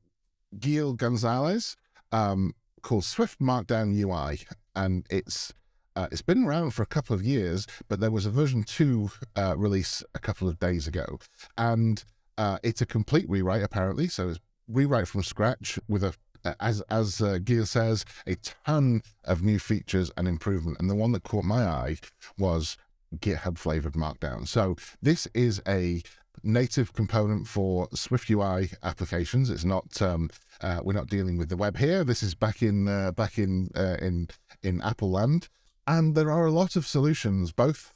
[0.58, 1.76] Guille Gonzalez
[2.12, 4.40] um, called Swift Markdown UI,
[4.74, 5.52] and it's
[5.96, 9.10] uh, it's been around for a couple of years, but there was a version two
[9.36, 11.18] uh, release a couple of days ago,
[11.56, 12.04] and
[12.36, 14.08] uh, it's a complete rewrite apparently.
[14.08, 16.14] So it's rewrite from scratch with a
[16.60, 20.76] as as uh, Guille says, a ton of new features and improvement.
[20.78, 21.96] And the one that caught my eye
[22.38, 22.76] was
[23.16, 24.46] GitHub flavored Markdown.
[24.46, 26.02] So this is a
[26.42, 29.50] native component for SwiftUI applications.
[29.50, 32.04] It's not um, uh, we're not dealing with the web here.
[32.04, 34.28] This is back in uh, back in uh, in
[34.62, 35.48] in Apple land,
[35.86, 37.92] and there are a lot of solutions, both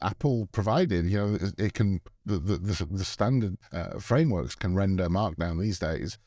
[0.00, 1.06] Apple provided.
[1.06, 6.18] You know, it, can the the, the standard uh, frameworks can render Markdown these days,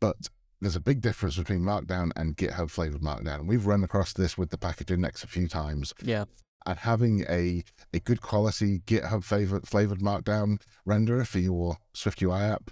[0.00, 0.28] but
[0.60, 3.46] there's a big difference between Markdown and GitHub flavored Markdown.
[3.46, 5.92] We've run across this with the package index a few times.
[6.02, 6.26] Yeah.
[6.66, 12.70] And having a, a good quality GitHub flavored, flavored Markdown renderer for your SwiftUI app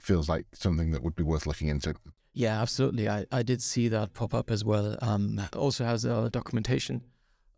[0.00, 1.94] feels like something that would be worth looking into.
[2.34, 3.08] Yeah, absolutely.
[3.08, 4.96] I, I did see that pop up as well.
[5.02, 7.02] Um, also has a documentation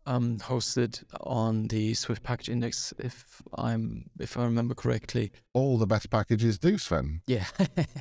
[0.05, 5.31] um, hosted on the Swift package index, if I'm if I remember correctly.
[5.53, 7.21] All the best packages do, Sven.
[7.27, 7.45] Yeah.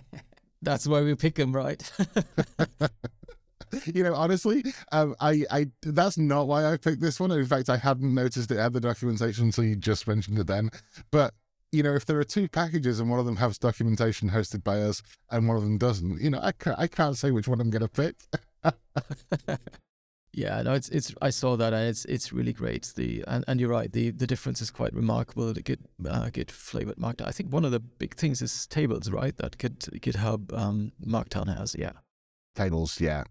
[0.62, 1.90] That's why we pick them, right?
[3.94, 7.30] you know, honestly, um, I, I, that's not why I picked this one.
[7.30, 10.70] In fact, I hadn't noticed it had the documentation until you just mentioned it then.
[11.10, 11.34] But
[11.74, 14.80] you know, if there are two packages and one of them has documentation hosted by
[14.80, 17.60] us and one of them doesn't, you know, I can't, I can't say which one
[17.60, 18.14] I'm going to pick.
[20.32, 21.12] yeah, no, it's it's.
[21.20, 22.92] I saw that and it's it's really great.
[22.94, 23.92] The and, and you're right.
[23.92, 25.52] The the difference is quite remarkable.
[25.52, 27.26] The Git uh, Git flavored Markdown.
[27.26, 29.36] I think one of the big things is tables, right?
[29.36, 31.74] That Git GitHub um, Markdown has.
[31.78, 31.92] Yeah.
[32.54, 33.00] Tables.
[33.00, 33.24] Yeah.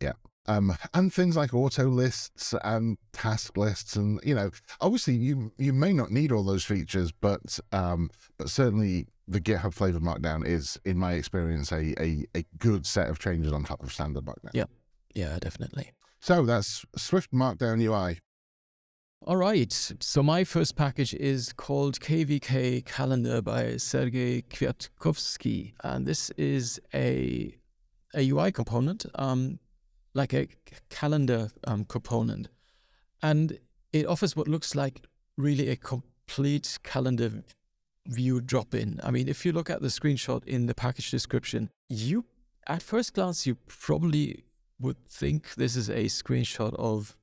[0.00, 0.12] Yeah.
[0.46, 5.72] Um, and things like auto lists and task lists, and you know, obviously you you
[5.72, 10.78] may not need all those features, but um, but certainly the GitHub flavored Markdown is,
[10.84, 14.50] in my experience, a, a a good set of changes on top of standard Markdown.
[14.52, 14.66] Yeah,
[15.14, 15.92] yeah, definitely.
[16.20, 18.20] So that's Swift Markdown UI.
[19.26, 19.72] All right.
[19.72, 27.56] So my first package is called KVK Calendar by Sergei Kviatkovskii, and this is a
[28.14, 29.06] a UI component.
[29.14, 29.58] Um,
[30.14, 30.48] like a
[30.90, 32.48] calendar um, component.
[33.22, 33.58] And
[33.92, 37.42] it offers what looks like really a complete calendar
[38.06, 39.00] view drop in.
[39.02, 42.24] I mean, if you look at the screenshot in the package description, you,
[42.66, 44.44] at first glance, you probably
[44.80, 47.16] would think this is a screenshot of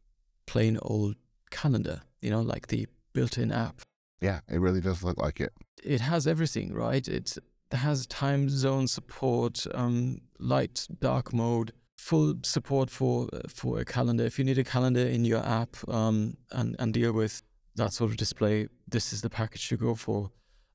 [0.45, 1.15] plain old
[1.49, 3.81] calendar, you know, like the built in app.
[4.21, 5.53] Yeah, it really does look like it.
[5.83, 7.07] It has everything, right?
[7.07, 7.37] It
[7.71, 14.25] has time zone support, um, light, dark mode, full support for for a calendar.
[14.25, 17.43] If you need a calendar in your app um, and and deal with
[17.75, 20.31] that sort of display, this is the package to go for.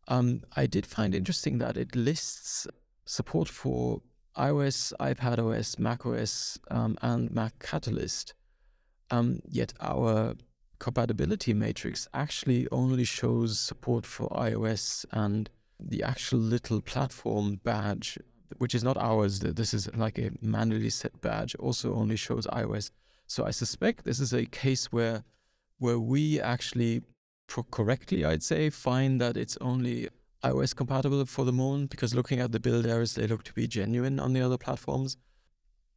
[0.09, 2.67] Um, I did find interesting that it lists
[3.05, 4.03] support for
[4.37, 8.35] iOS, iPad OS, Mac OS, um, and Mac Catalyst.
[9.11, 10.35] Um, yet our
[10.79, 18.19] compatibility matrix actually only shows support for iOS and the actual little platform badge
[18.59, 19.41] which is not ours.
[19.41, 22.91] This is like a manually set badge, also only shows iOS.
[23.27, 25.25] So I suspect this is a case where
[25.79, 27.03] where we actually
[27.71, 30.09] correctly, I'd say, find that it's only
[30.43, 33.67] iOS compatible for the moment because looking at the build errors, they look to be
[33.67, 35.17] genuine on the other platforms.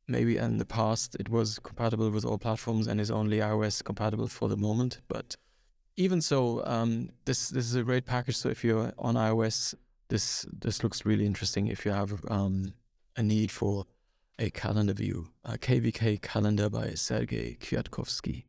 [0.07, 4.27] Maybe in the past it was compatible with all platforms and is only iOS compatible
[4.27, 5.01] for the moment.
[5.07, 5.35] But
[5.97, 8.37] even so, um, this this is a great package.
[8.37, 9.75] So if you're on iOS,
[10.09, 12.73] this this looks really interesting if you have um,
[13.15, 13.85] a need for
[14.37, 15.29] a calendar view.
[15.45, 18.45] A KVK calendar by Sergei Kviatkovskii.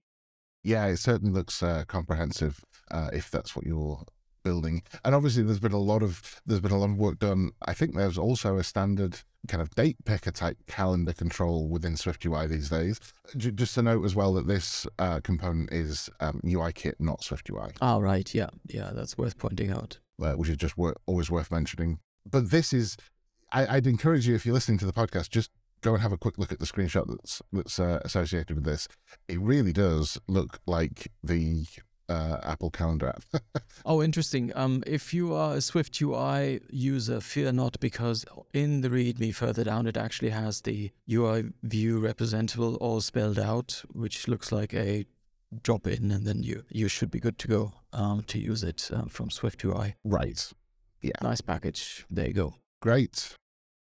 [0.62, 4.04] Yeah, it certainly looks uh, comprehensive uh, if that's what you're
[4.42, 4.82] building.
[5.04, 7.52] And obviously, there's been a lot of there's been a lot of work done.
[7.62, 12.48] I think there's also a standard kind of date picker type calendar control within SwiftUI
[12.48, 13.00] these days.
[13.36, 17.74] J- just to note as well that this uh, component is um, UIKit, not SwiftUI.
[17.80, 18.32] Oh, right.
[18.34, 21.98] Yeah, yeah, that's worth pointing out uh, which is just wor- always worth mentioning.
[22.28, 22.96] But this is,
[23.52, 26.18] I, would encourage you if you're listening to the podcast, just go and have a
[26.18, 28.86] quick look at the screenshot that's that's uh, associated with this.
[29.28, 31.66] It really does look like the
[32.10, 33.62] uh, Apple Calendar app.
[33.86, 34.52] oh, interesting.
[34.54, 39.64] Um, if you are a Swift UI user, fear not, because in the README further
[39.64, 45.06] down, it actually has the UI view representable all spelled out, which looks like a
[45.62, 48.90] drop in, and then you you should be good to go um, to use it
[48.92, 49.96] um, from Swift UI.
[50.04, 50.52] Right.
[51.00, 51.12] Yeah.
[51.22, 52.04] Nice package.
[52.10, 52.54] There you go.
[52.80, 53.36] Great.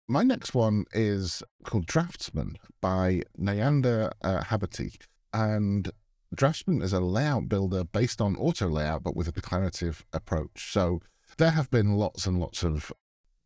[0.09, 4.97] My next one is called Draftsman by Nayanda uh, Haberty.
[5.33, 5.91] And
[6.35, 10.73] Draftsman is a layout builder based on auto layout, but with a declarative approach.
[10.73, 11.01] So
[11.38, 12.93] there have been lots and lots of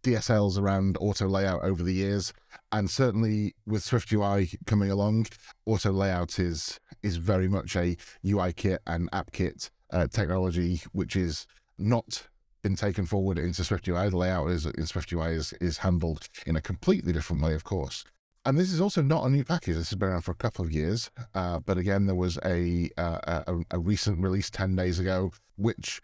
[0.06, 2.32] DSLs around auto layout over the years,
[2.70, 5.26] and certainly with Swift UI coming along,
[5.66, 11.16] auto layout is is very much a UI kit and app kit uh, technology, which
[11.16, 12.28] is not
[12.62, 14.08] been taken forward into Swift UI.
[14.10, 17.64] The layout is in Swift UI is is handled in a completely different way, of
[17.64, 18.04] course.
[18.44, 19.74] And this is also not a new package.
[19.74, 21.10] This has been around for a couple of years.
[21.34, 26.00] Uh, but again, there was a, uh, a, a recent release ten days ago, which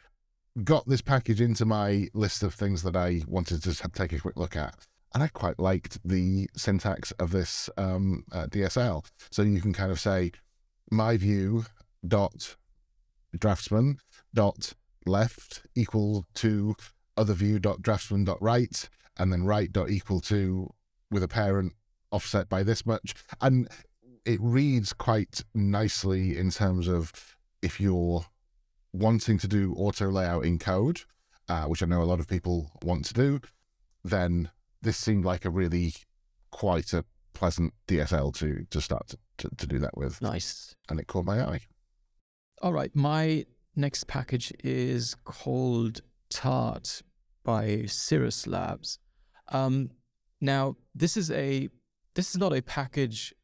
[0.64, 4.36] got this package into my list of things that I wanted to take a quick
[4.36, 4.74] look at.
[5.14, 9.04] And I quite liked the syntax of this um, uh, DSL.
[9.30, 10.32] So you can kind of say,
[10.90, 11.64] my view
[12.06, 12.56] dot
[13.38, 13.98] draftsman
[14.34, 14.74] dot
[15.06, 16.74] left equal to
[17.16, 18.88] other view dot draftsman dot right,
[19.18, 20.72] and then right dot equal to
[21.10, 21.72] with a parent
[22.10, 23.14] offset by this much.
[23.40, 23.68] And
[24.24, 28.26] it reads quite nicely in terms of if you're
[28.92, 31.02] wanting to do auto layout in code,
[31.48, 33.40] uh, which I know a lot of people want to do,
[34.04, 35.94] then this seemed like a really
[36.50, 40.20] quite a pleasant DSL to to start to, to, to do that with.
[40.20, 40.74] Nice.
[40.88, 41.60] And it caught my eye.
[42.60, 42.94] All right.
[42.94, 47.02] My next package is called Tart
[47.44, 48.98] by Cirrus Labs.
[49.48, 49.90] Um,
[50.40, 51.68] now, this is a
[52.14, 53.34] this is not a package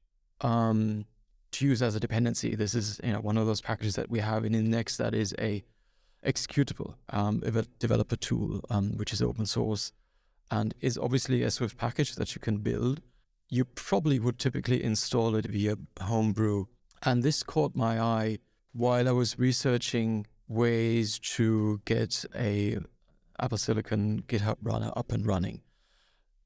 [0.40, 1.06] um,
[1.58, 2.54] to use as a dependency.
[2.54, 5.34] This is you know one of those packages that we have in Index that is
[5.38, 5.64] a
[6.24, 7.42] executable um,
[7.78, 9.92] developer tool, um, which is open source
[10.50, 13.00] and is obviously a Swift package that you can build.
[13.48, 16.66] You probably would typically install it via Homebrew.
[17.02, 18.38] And this caught my eye
[18.72, 22.78] while I was researching ways to get a
[23.38, 25.62] Apple Silicon GitHub runner up and running.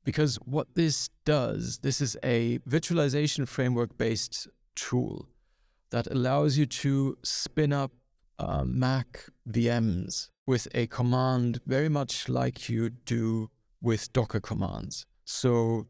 [0.05, 5.29] Because what this does, this is a virtualization framework based tool
[5.91, 7.93] that allows you to spin up
[8.39, 13.51] uh, Mac VMs with a command very much like you do
[13.81, 15.07] with Docker commands.
[15.25, 15.87] So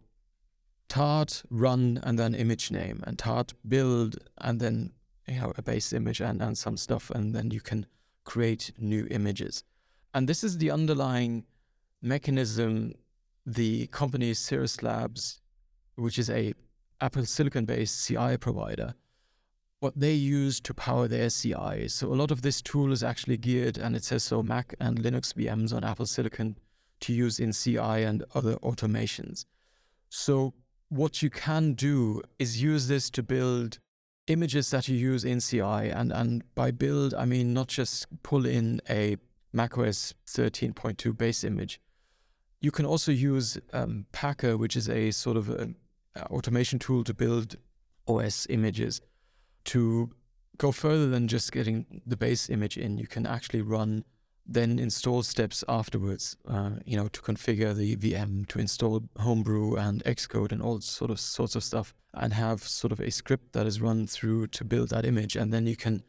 [0.89, 4.93] tart run and then image name and tart build and then
[5.27, 7.87] you know a base image and, and some stuff and then you can
[8.25, 9.65] create new images.
[10.15, 11.45] And this is the underlying
[12.03, 12.93] mechanism
[13.47, 15.41] the company Cirrus Labs,
[15.97, 16.55] which is a
[17.03, 18.95] Apple Silicon based CI provider,
[19.81, 21.89] what they use to power their CI.
[21.89, 25.01] So a lot of this tool is actually geared, and it says so Mac and
[25.03, 26.57] Linux VMs on Apple Silicon
[27.01, 29.45] to use in CI and other automations.
[30.09, 30.55] So
[30.89, 33.81] what you can do is use this to build
[34.29, 35.61] images that you use in CI.
[35.61, 39.17] And, and by build, I mean not just pull in a
[39.53, 41.81] macOS 13.2 base image.
[42.61, 45.69] You can also use um, Packer, which is a sort of a, a
[46.17, 47.57] automation tool to build
[48.07, 49.01] OS images
[49.65, 50.11] to
[50.59, 54.05] go further than just getting the base image in, you can actually run
[54.45, 60.03] then install steps afterwards, uh, you know, to configure the VM, to install Homebrew and
[60.05, 63.67] Xcode and all sort of sorts of stuff, and have sort of a script that
[63.67, 66.03] is run through to build that image, and then you can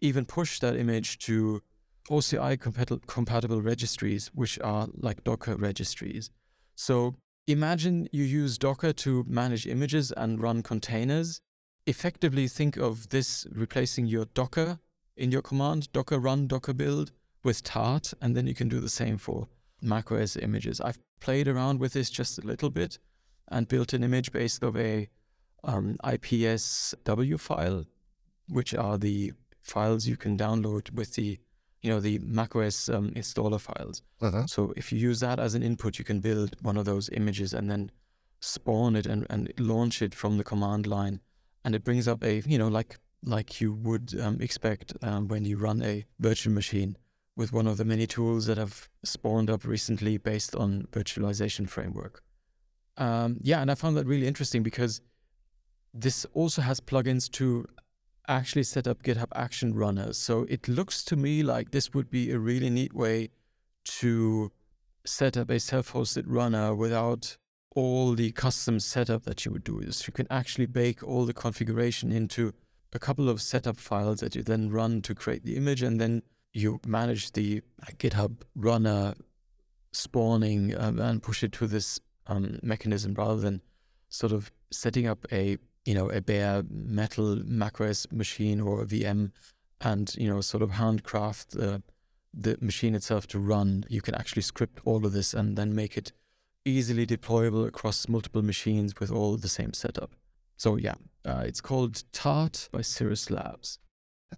[0.00, 1.62] even push that image to
[2.10, 2.58] OCI
[3.06, 6.30] compatible registries, which are like Docker registries.
[6.74, 7.14] So
[7.46, 11.40] imagine you use Docker to manage images and run containers
[11.86, 14.78] effectively think of this replacing your Docker
[15.16, 17.12] in your command, Docker run, Docker build
[17.42, 19.48] with Tart, and then you can do the same for
[19.80, 20.80] macOS images.
[20.80, 22.98] I've played around with this just a little bit
[23.48, 25.08] and built an image based of a
[25.64, 27.84] um, IPSW file,
[28.48, 29.32] which are the
[29.62, 31.38] files you can download with the
[31.82, 34.02] you know the macOS um, installer files.
[34.20, 34.46] Uh-huh.
[34.46, 37.52] So if you use that as an input, you can build one of those images
[37.52, 37.90] and then
[38.40, 41.20] spawn it and, and launch it from the command line
[41.64, 45.44] and it brings up a you know like like you would um, expect um, when
[45.44, 46.96] you run a virtual machine
[47.36, 52.22] with one of the many tools that have spawned up recently based on virtualization framework.
[52.96, 55.00] Um, yeah, and I found that really interesting because
[55.94, 57.64] this also has plugins to
[58.28, 60.16] actually set up GitHub Action runners.
[60.16, 63.30] So it looks to me like this would be a really neat way
[63.84, 64.52] to
[65.04, 67.36] set up a self-hosted runner without
[67.74, 71.32] all the custom setup that you would do is you can actually bake all the
[71.32, 72.52] configuration into
[72.92, 76.22] a couple of setup files that you then run to create the image and then
[76.52, 77.62] you manage the
[77.96, 79.14] GitHub runner
[79.92, 83.62] spawning um, and push it to this um, mechanism rather than
[84.08, 89.32] sort of setting up a you know a bare metal macOS machine or a VM
[89.80, 91.50] and you know sort of handcraft
[92.34, 93.84] the machine itself to run.
[93.88, 96.12] You can actually script all of this and then make it
[96.64, 100.12] easily deployable across multiple machines with all the same setup.
[100.56, 103.78] So yeah, uh, it's called Tart by Cirrus Labs.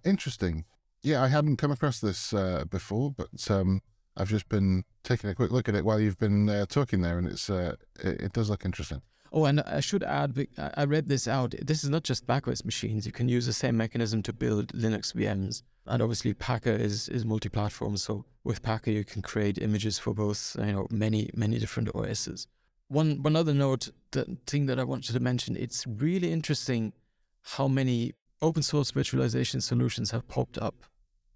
[0.05, 0.65] Interesting.
[1.03, 3.83] Yeah, I hadn't come across this uh, before, but um,
[4.17, 7.19] I've just been taking a quick look at it while you've been uh, talking there,
[7.19, 9.03] and it's uh, it, it, does look interesting.
[9.37, 11.57] Oh, and I should add, I read this out.
[11.61, 13.05] This is not just backwards machines.
[13.05, 15.65] You can use the same mechanism to build Linux VMs.
[15.87, 17.97] And obviously, Packer is, is multi platform.
[17.97, 22.47] So with Packer, you can create images for both, you know, many, many different OSs.
[22.87, 26.93] One, one other note, the thing that I wanted to mention, it's really interesting
[27.43, 30.85] how many open source virtualization solutions have popped up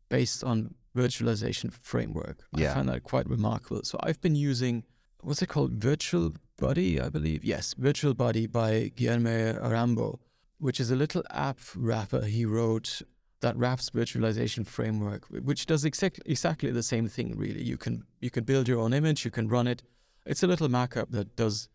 [0.08, 2.44] based on virtualization framework.
[2.56, 2.70] Yeah.
[2.70, 3.82] I find that quite remarkable.
[3.82, 4.84] So I've been using
[5.20, 5.72] what's it called?
[5.72, 7.44] Virtual Buddy, I believe.
[7.44, 10.18] Yes, Virtual Buddy by Guilherme Rambo,
[10.58, 13.02] which is a little app wrapper he wrote
[13.40, 17.36] that wraps virtualization framework, which does exactly exactly the same thing.
[17.36, 19.82] Really, you can you can build your own image, you can run it.
[20.26, 21.68] It's a little markup that does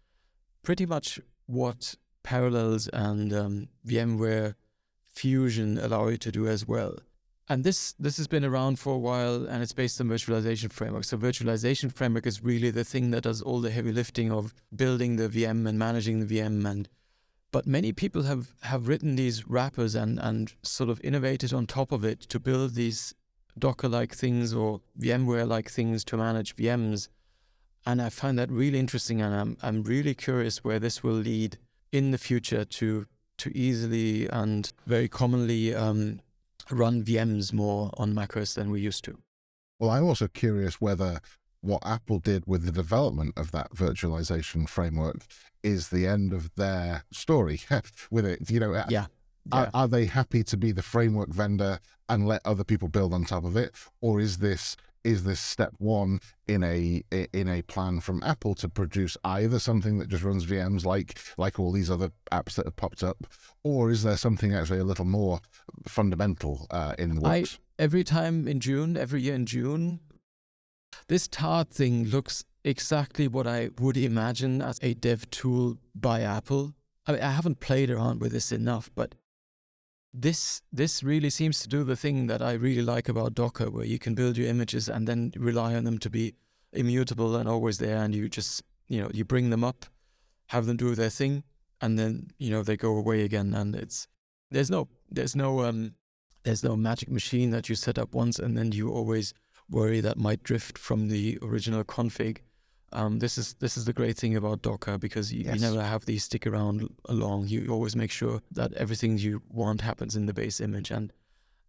[0.64, 4.56] pretty much what Parallels and um, VMware
[5.10, 6.98] Fusion allow you to do as well.
[7.50, 11.04] And this this has been around for a while, and it's based on virtualization framework.
[11.04, 15.18] So virtualization framework is really the thing that does all the heavy lifting of building
[15.18, 16.66] the VM and managing the VM.
[16.66, 16.88] And
[17.52, 21.92] but many people have have written these wrappers and and sort of innovated on top
[21.92, 23.14] of it to build these
[23.60, 27.08] Docker-like things or VMware-like things to manage VMs.
[27.86, 31.58] And I find that really interesting, and I'm I'm really curious where this will lead
[31.92, 33.06] in the future to
[33.38, 36.22] to easily and very commonly um,
[36.74, 39.18] run VMs more on macOS than we used to.
[39.80, 41.20] Well, I'm also curious whether
[41.62, 45.26] what Apple did with the development of that virtualization framework
[45.64, 47.62] is the end of their story
[48.12, 48.50] with it.
[48.52, 49.06] You know, yeah.
[49.52, 53.26] Are, are, they happy to be the framework vendor and let other people build on
[53.26, 58.00] top of it, or is this is this step one in a in a plan
[58.00, 62.12] from Apple to produce either something that just runs VMs like like all these other
[62.32, 63.26] apps that have popped up,
[63.64, 65.40] or is there something actually a little more
[65.88, 67.60] fundamental uh, in the works?
[67.80, 70.00] I, every time in June, every year in June,
[71.08, 76.74] this Tart thing looks exactly what I would imagine as a dev tool by Apple.
[77.06, 79.16] I, mean, I haven't played around with this enough, but
[80.14, 83.86] this this really seems to do the thing that I really like about Docker, where
[83.86, 86.36] you can build your images and then rely on them to be
[86.72, 89.86] immutable and always there, and you just you know you bring them up,
[90.48, 91.44] have them do their thing,
[91.82, 94.08] and then you know they go away again, and it's
[94.52, 95.96] there's no there's no um
[96.44, 99.34] there's no magic machine that you set up once and then you always
[99.70, 102.40] worry that might drift from the original config.
[102.94, 105.56] Um, this is this is the great thing about Docker because you, yes.
[105.56, 107.48] you never have these stick around along.
[107.48, 111.12] You always make sure that everything you want happens in the base image, and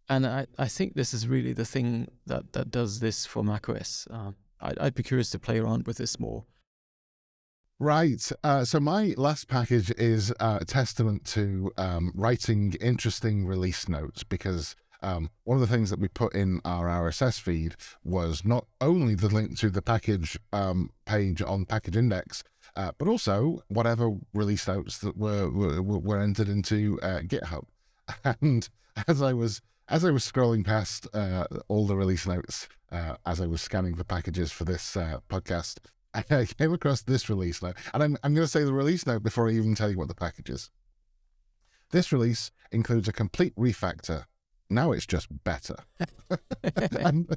[0.09, 4.07] and I, I think this is really the thing that that does this for macOS.
[4.11, 6.45] Uh, I'd, I'd be curious to play around with this more.
[7.81, 8.31] Right.
[8.45, 14.23] Uh, so my last package is uh, a testament to um, writing interesting release notes
[14.23, 18.67] because um, one of the things that we put in our RSS feed was not
[18.81, 22.43] only the link to the package um, page on Package Index,
[22.75, 27.65] uh, but also whatever release notes that were were, were entered into uh, GitHub.
[28.41, 28.69] And
[29.09, 33.41] as I was as I was scrolling past uh, all the release notes uh, as
[33.41, 35.79] I was scanning the packages for this uh, podcast,
[36.15, 39.23] I came across this release note, and I'm I'm going to say the release note
[39.23, 40.71] before I even tell you what the package is.
[41.91, 44.25] This release includes a complete refactor
[44.75, 45.77] now it's just better.
[47.01, 47.37] and,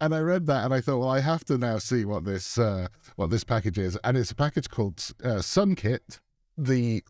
[0.00, 2.58] and, I read that and I thought, well, I have to now see what this
[2.58, 6.20] uh, what this package is, and it's a package called uh, SunKit.
[6.56, 7.02] The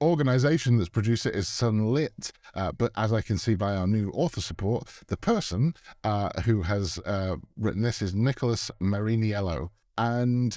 [0.00, 4.10] organization that's produced it is Sunlitt, uh, but as I can see by our new
[4.10, 10.56] author support, the person uh, who has uh, written this is Nicholas Mariniello, and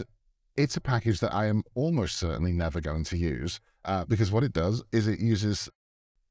[0.56, 4.44] it's a package that I am almost certainly never going to use uh, because what
[4.44, 5.70] it does is it uses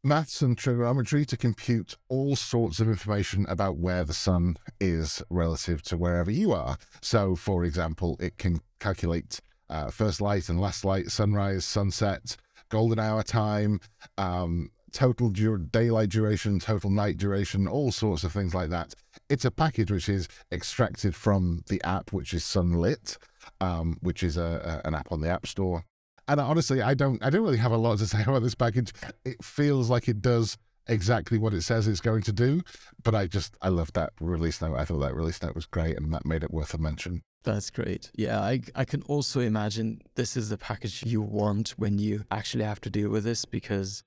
[0.07, 5.83] maths and trigonometry to compute all sorts of information about where the sun is relative
[5.83, 6.79] to wherever you are.
[7.01, 12.37] So, for example, it can calculate uh, first light and last light, sunrise, sunset,
[12.69, 13.81] golden hour time,
[14.17, 18.95] um, total dur- daylight duration, total night duration, all sorts of things like that.
[19.29, 23.19] It's a package which is extracted from the app, which is Sunlitt,
[23.61, 25.85] um, which is a, a, an app on the App Store.
[26.29, 28.93] And honestly, I don't I don't really have a lot to say about this package.
[29.25, 30.57] It feels like it does
[30.89, 32.63] exactly what it says it's going to do.
[33.03, 34.77] But I just I love that release note.
[34.77, 37.23] I thought that release note was great and that made it worth a mention.
[37.45, 38.11] That's great.
[38.15, 42.65] Yeah, I I can also imagine this is the package you want when you actually
[42.65, 44.03] have to deal with this because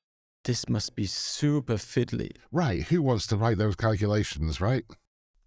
[0.45, 2.31] this must be super fiddly.
[2.51, 2.83] Right.
[2.83, 4.83] Who wants to write those calculations, right?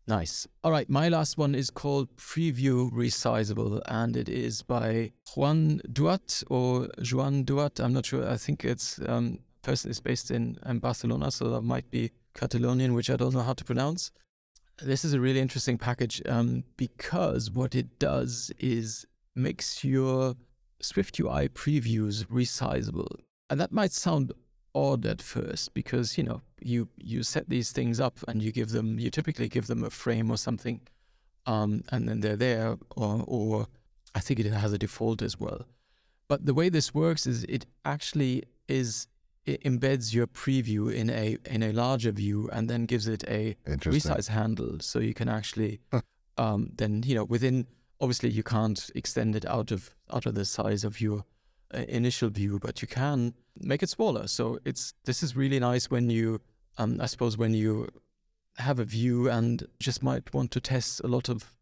[0.06, 0.48] Nice.
[0.64, 6.42] All right, my last one is called Preview Resizable, and it is by Juan Duat
[6.50, 7.78] or Juan Duat.
[7.78, 8.28] I'm not sure.
[8.28, 12.94] I think it's um, person is based in, in Barcelona, so that might be Catalonian,
[12.94, 14.10] which I don't know how to pronounce.
[14.82, 20.34] This is a really interesting package um, because what it does is makes your
[20.80, 23.20] Swift UI previews resizable.
[23.48, 24.32] And that might sound
[24.74, 28.70] odd at first because you know you you set these things up and you give
[28.70, 30.80] them you typically give them a frame or something
[31.46, 33.66] um, and then they're there or or
[34.14, 35.66] I think it has a default as well.
[36.28, 39.06] But the way this works is it actually is
[39.44, 43.56] it embeds your preview in a in a larger view and then gives it a
[43.66, 44.78] resize handle.
[44.80, 45.80] So you can actually
[46.38, 47.66] um, then you know within
[48.00, 51.24] obviously you can't extend it out of out of the size of your
[51.72, 54.26] initial view, but you can make it smaller.
[54.26, 56.40] So it's this is really nice when you,
[56.78, 57.88] um, I suppose, when you
[58.58, 61.54] have a view and just might want to test a lot of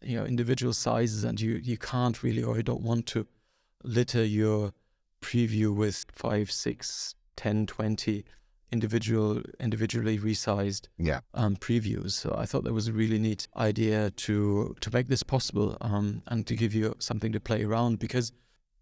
[0.00, 3.26] you know individual sizes, and you you can't really or you don't want to
[3.84, 4.72] litter your
[5.20, 8.24] preview with five, six, 10, 20
[8.70, 11.20] individual individually resized yeah.
[11.34, 12.12] um, previews.
[12.12, 16.22] So I thought that was a really neat idea to to make this possible um,
[16.26, 18.32] and to give you something to play around because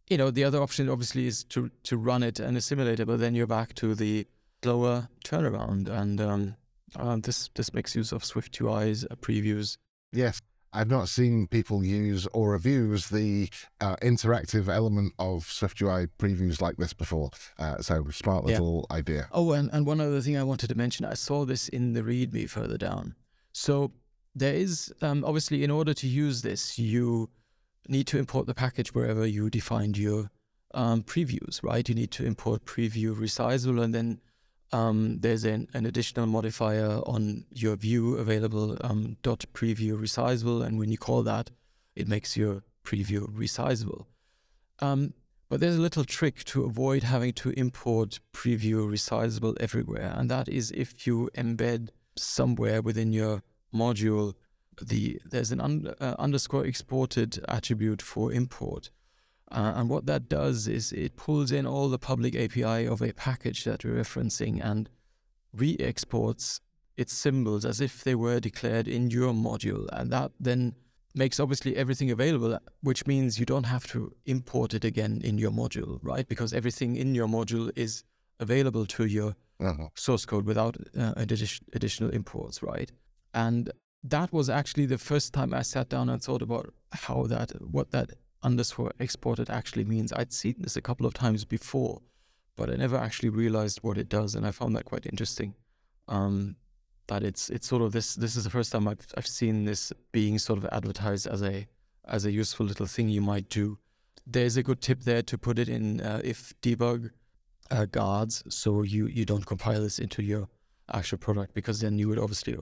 [0.09, 3.19] you know, the other option obviously is to to run it and a simulator, but
[3.21, 4.27] then you're back to the
[4.63, 6.57] slower turnaround, and um,
[6.97, 9.77] uh, this this makes use of Swift UI's uh, previews.
[10.13, 10.41] Yes,
[10.73, 13.49] I've not seen people use or abuse the
[13.81, 17.31] uh, interactive element of SwiftUI previews like this before.
[17.59, 18.53] Uh, so smart Yeah.
[18.59, 19.29] little idea.
[19.33, 22.03] Oh, and, and one other thing I wanted to mention, I saw this in the
[22.03, 23.15] README further down.
[23.53, 23.93] So
[24.35, 27.31] there is um, obviously, in order to use this, you
[27.89, 30.31] need to import the package wherever you defined your
[30.75, 31.89] um, previews, right?
[31.89, 34.21] You need to import preview resizable, and then
[34.73, 40.79] um, there's an, an additional modifier on your view available um, dot preview resizable, and
[40.79, 41.51] when you call that,
[41.95, 44.07] it makes your preview resizable.
[44.81, 45.15] Um,
[45.49, 50.49] but there's a little trick to avoid having to import preview resizable everywhere, and that
[50.49, 54.35] is if you embed somewhere within your module
[54.83, 58.91] the there's an un, uh, underscore exported attribute for import.
[59.53, 63.13] Uh, and what that does is it pulls in all the public API of a
[63.13, 64.89] package that you're referencing and
[65.53, 66.61] re-exports
[66.97, 69.87] its symbols as if they were declared in your module.
[69.93, 70.75] And that then
[71.15, 75.51] makes obviously everything available, which means you don't have to import it again in your
[75.51, 76.27] module, right?
[76.29, 78.03] Because everything in your module is
[78.41, 79.89] available to your Uh-huh.
[79.95, 82.93] source code without uh, addi- additional imports, right?
[83.33, 83.71] And
[84.11, 87.91] that was actually the first time I sat down and thought about how that, what
[87.91, 88.11] that
[88.43, 90.13] underscore exported actually means.
[90.13, 92.01] I'd seen this a couple of times before,
[92.57, 95.55] but I never actually realized what it does, and I found that quite interesting.
[96.09, 96.57] Um,
[97.09, 98.15] that it's it's sort of this.
[98.15, 101.67] This is the first time I've I've seen this being sort of advertised as a
[102.05, 103.79] as a useful little thing you might do.
[104.27, 107.11] There's a good tip there to put it in uh, if debug
[107.71, 110.49] uh, guards, so you you don't compile this into your
[110.93, 112.57] actual product because then you would obviously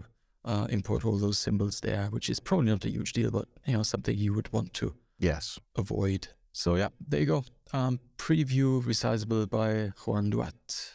[0.44, 3.74] uh, import all those symbols there, which is probably not a huge deal, but you
[3.74, 5.58] know something you would want to Yes.
[5.76, 6.28] avoid.
[6.52, 7.44] So yeah, there you go.
[7.72, 10.92] Um, preview resizable by Juan Duat.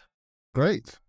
[0.54, 1.00] Great.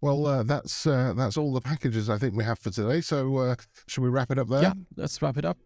[0.00, 3.00] Well, uh, that's uh, that's all the packages I think we have for today.
[3.00, 3.56] So, uh,
[3.88, 4.62] should we wrap it up there?
[4.62, 5.58] Yeah, let's wrap it up.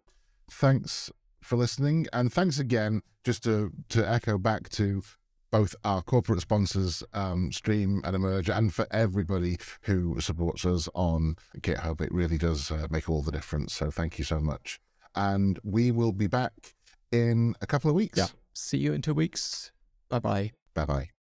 [0.51, 1.11] Thanks
[1.43, 3.03] for listening, and thanks again.
[3.25, 5.03] Just to to echo back to
[5.53, 11.37] both our corporate sponsors, um, Stream and Emerge, and for everybody who supports us on
[11.59, 12.01] GitHub.
[12.01, 13.75] It really does uh, make all the difference.
[13.75, 14.81] So, thank you so much.
[15.15, 16.75] And we will be back
[17.13, 18.19] in a couple of weeks.
[18.19, 18.29] Yeah.
[18.55, 19.71] See you in two weeks.
[20.09, 20.53] Bye bye.
[20.75, 21.13] Bye bye.